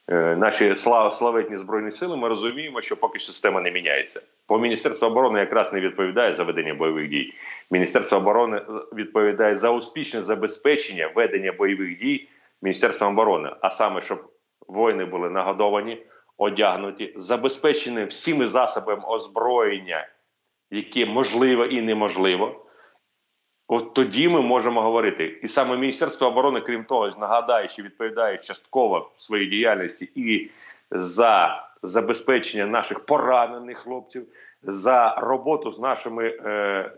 е, 0.08 0.36
наші 0.36 0.76
слав, 0.76 1.14
славетні 1.14 1.56
збройні 1.56 1.90
сили, 1.90 2.16
ми 2.16 2.28
розуміємо, 2.28 2.80
що 2.80 2.96
поки 2.96 3.18
система 3.18 3.60
не 3.60 3.70
міняється. 3.70 4.22
По 4.46 4.58
Міністерству 4.58 5.08
оборони 5.08 5.40
якраз 5.40 5.72
не 5.72 5.80
відповідає 5.80 6.32
за 6.32 6.44
ведення 6.44 6.74
бойових 6.74 7.08
дій. 7.08 7.34
Міністерство 7.70 8.18
оборони 8.18 8.56
е, 8.56 8.62
відповідає 8.94 9.54
за 9.54 9.70
успішне 9.70 10.22
забезпечення 10.22 11.10
ведення 11.14 11.52
бойових 11.52 11.98
дій 11.98 12.28
Міністерством 12.62 13.12
оборони, 13.12 13.50
а 13.60 13.70
саме 13.70 14.00
щоб 14.00 14.20
воїни 14.68 15.04
були 15.04 15.30
нагодовані 15.30 15.98
одягнуті, 16.40 17.12
забезпечені 17.16 18.04
всіми 18.04 18.46
засобами 18.46 19.02
озброєння, 19.06 20.08
яке 20.70 21.06
можливо 21.06 21.64
і 21.64 21.80
неможливо. 21.80 22.66
От 23.68 23.94
тоді 23.94 24.28
ми 24.28 24.40
можемо 24.40 24.82
говорити. 24.82 25.40
І 25.42 25.48
саме 25.48 25.76
Міністерство 25.76 26.28
оборони, 26.28 26.60
крім 26.60 26.84
того, 26.84 27.08
нагадає, 27.18 27.68
що 27.68 27.82
відповідає 27.82 28.38
частково 28.38 29.10
в 29.16 29.20
своїй 29.20 29.46
діяльності 29.46 30.10
і 30.14 30.50
за 30.90 31.64
забезпечення 31.82 32.66
наших 32.66 33.00
поранених 33.00 33.78
хлопців, 33.78 34.26
за 34.62 35.14
роботу 35.14 35.70
з 35.70 35.78
нашими 35.78 36.28
е, 36.28 36.92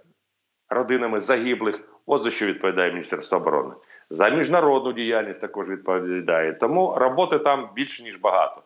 родинами 0.68 1.20
загиблих. 1.20 1.88
От 2.07 2.22
за 2.22 2.31
що 2.31 2.46
відповідає 2.46 2.92
Міністерство 2.92 3.38
оборони. 3.38 3.74
За 4.11 4.28
міжнародну 4.28 4.92
діяльність 4.92 5.40
також 5.40 5.68
відповідає. 5.70 6.52
Тому 6.52 6.94
роботи 6.96 7.38
там 7.38 7.70
більше 7.74 8.02
ніж 8.02 8.16
багато. 8.16 8.62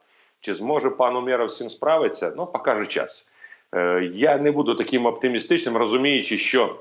Чи 0.47 0.55
зможе 0.55 0.91
пан 0.91 1.17
Умєров 1.17 1.53
цим 1.53 1.71
справитися? 1.71 2.33
Ну, 2.37 2.47
покаже 2.47 2.87
час. 2.87 3.27
Е, 3.75 4.11
я 4.15 4.39
не 4.39 4.51
буду 4.51 4.75
таким 4.75 5.07
оптимістичним, 5.07 5.77
розуміючи, 5.77 6.39
що 6.39 6.77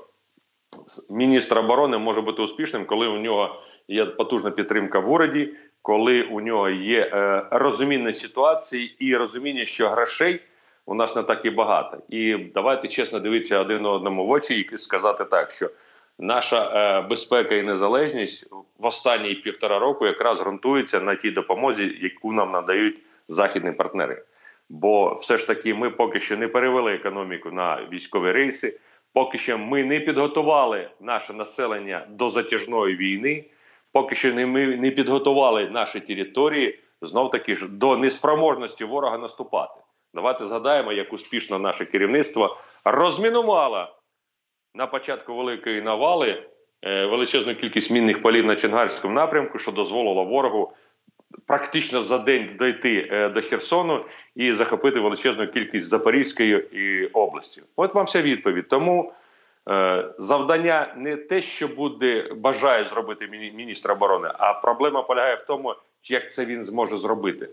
міністр 1.10 1.58
оборони 1.58 1.98
може 1.98 2.20
бути 2.20 2.42
успішним, 2.42 2.84
коли 2.84 3.06
у 3.06 3.18
нього 3.18 3.62
є 3.88 4.04
потужна 4.04 4.50
підтримка 4.50 4.98
в 4.98 5.12
уряді, 5.12 5.54
коли 5.82 6.22
у 6.22 6.40
нього 6.40 6.68
є 6.68 7.00
е, 7.00 7.42
розуміння 7.50 8.12
ситуації 8.12 8.96
і 8.98 9.16
розуміння, 9.16 9.64
що 9.64 9.88
грошей 9.88 10.40
у 10.86 10.94
нас 10.94 11.16
не 11.16 11.22
так 11.22 11.44
і 11.44 11.50
багато. 11.50 11.98
І 12.08 12.36
давайте 12.54 12.88
чесно 12.88 13.20
дивитися 13.20 13.60
один 13.60 13.86
одному 13.86 14.26
в 14.26 14.30
очі 14.30 14.60
і 14.60 14.78
сказати 14.78 15.24
так, 15.24 15.50
що 15.50 15.70
наша 16.18 16.72
е, 16.74 17.08
безпека 17.08 17.54
і 17.54 17.62
незалежність 17.62 18.50
в 18.78 18.86
останні 18.86 19.34
півтора 19.34 19.78
року 19.78 20.06
якраз 20.06 20.40
ґрунтується 20.40 21.00
на 21.00 21.16
тій 21.16 21.30
допомозі, 21.30 21.98
яку 22.02 22.32
нам 22.32 22.52
надають 22.52 22.98
західні 23.28 23.72
партнери. 23.72 24.24
Бо 24.68 25.12
все 25.12 25.38
ж 25.38 25.46
таки 25.46 25.74
ми 25.74 25.90
поки 25.90 26.20
що 26.20 26.36
не 26.36 26.48
перевели 26.48 26.94
економіку 26.94 27.50
на 27.50 27.88
військові 27.92 28.32
рейси, 28.32 28.78
поки 29.12 29.38
що 29.38 29.58
ми 29.58 29.84
не 29.84 30.00
підготували 30.00 30.90
наше 31.00 31.32
населення 31.32 32.06
до 32.10 32.28
затяжної 32.28 32.96
війни, 32.96 33.44
поки 33.92 34.14
що 34.14 34.34
не 34.34 34.46
ми 34.46 34.76
не 34.76 34.90
підготували 34.90 35.70
наші 35.70 36.00
території 36.00 36.78
знов 37.02 37.30
таки 37.30 37.56
ж 37.56 37.68
до 37.68 37.96
неспроможності 37.96 38.84
ворога 38.84 39.18
наступати. 39.18 39.80
Давайте 40.14 40.44
згадаємо, 40.44 40.92
як 40.92 41.12
успішно 41.12 41.58
наше 41.58 41.84
керівництво 41.84 42.56
розмінувало 42.84 43.88
на 44.74 44.86
початку 44.86 45.34
великої 45.34 45.82
навали 45.82 46.42
е, 46.82 47.06
величезну 47.06 47.54
кількість 47.54 47.90
мінних 47.90 48.22
полів 48.22 48.46
на 48.46 48.56
Ченгарському 48.56 49.14
напрямку, 49.14 49.58
що 49.58 49.72
дозволило 49.72 50.24
ворогу 50.24 50.72
практично 51.46 52.02
за 52.02 52.18
день 52.18 52.56
дойти 52.58 53.08
е, 53.12 53.28
до 53.28 53.42
Херсону 53.42 54.04
і 54.34 54.52
захопити 54.52 55.00
величезну 55.00 55.46
кількість 55.46 55.86
Запорізької 55.86 56.68
і 56.72 57.06
області. 57.06 57.62
От 57.76 57.94
вам 57.94 58.04
вся 58.04 58.22
відповідь. 58.22 58.68
Тому 58.68 59.12
е, 59.68 60.04
завдання 60.18 60.94
не 60.96 61.16
те, 61.16 61.42
що 61.42 61.68
буде 61.68 62.28
бажає 62.36 62.84
зробити 62.84 63.26
міністр 63.54 63.92
оборони, 63.92 64.28
а 64.38 64.52
проблема 64.52 65.02
полягає 65.02 65.34
в 65.34 65.42
тому, 65.42 65.74
як 66.04 66.32
це 66.32 66.44
він 66.44 66.64
зможе 66.64 66.96
зробити. 66.96 67.48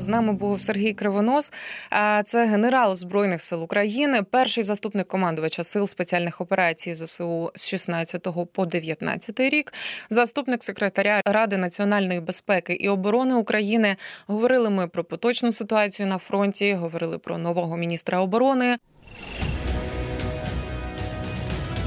З 0.00 0.08
нами 0.08 0.32
був 0.32 0.60
Сергій 0.60 0.92
Кривонос, 0.92 1.52
це 2.24 2.46
генерал 2.46 2.94
збройних 2.94 3.42
сил 3.42 3.64
України, 3.64 4.22
перший 4.22 4.64
заступник 4.64 5.08
командувача 5.08 5.64
сил 5.64 5.86
спеціальних 5.86 6.40
операцій 6.40 6.94
ЗСУ 6.94 7.50
з 7.54 7.68
16 7.68 8.28
по 8.52 8.66
19 8.66 9.40
рік, 9.40 9.72
заступник 10.10 10.64
секретаря 10.64 11.20
Ради 11.24 11.56
національної 11.56 12.20
безпеки 12.20 12.72
і 12.72 12.88
оборони 12.88 13.34
України. 13.34 13.96
Говорили 14.26 14.70
ми 14.70 14.88
про 14.88 15.04
поточну 15.04 15.52
ситуацію 15.52 16.06
на 16.08 16.18
фронті. 16.18 16.74
Говорили 16.74 17.18
про 17.18 17.38
нового 17.38 17.76
міністра 17.76 18.20
оборони. 18.20 18.76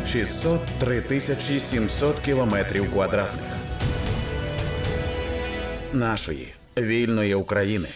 603 0.08 1.02
тисячі 1.02 1.60
700 1.60 2.20
кілометрів 2.20 2.92
квадратних 2.94 3.54
нашої 5.94 6.53
вільної 6.78 7.36
України. 7.36 7.88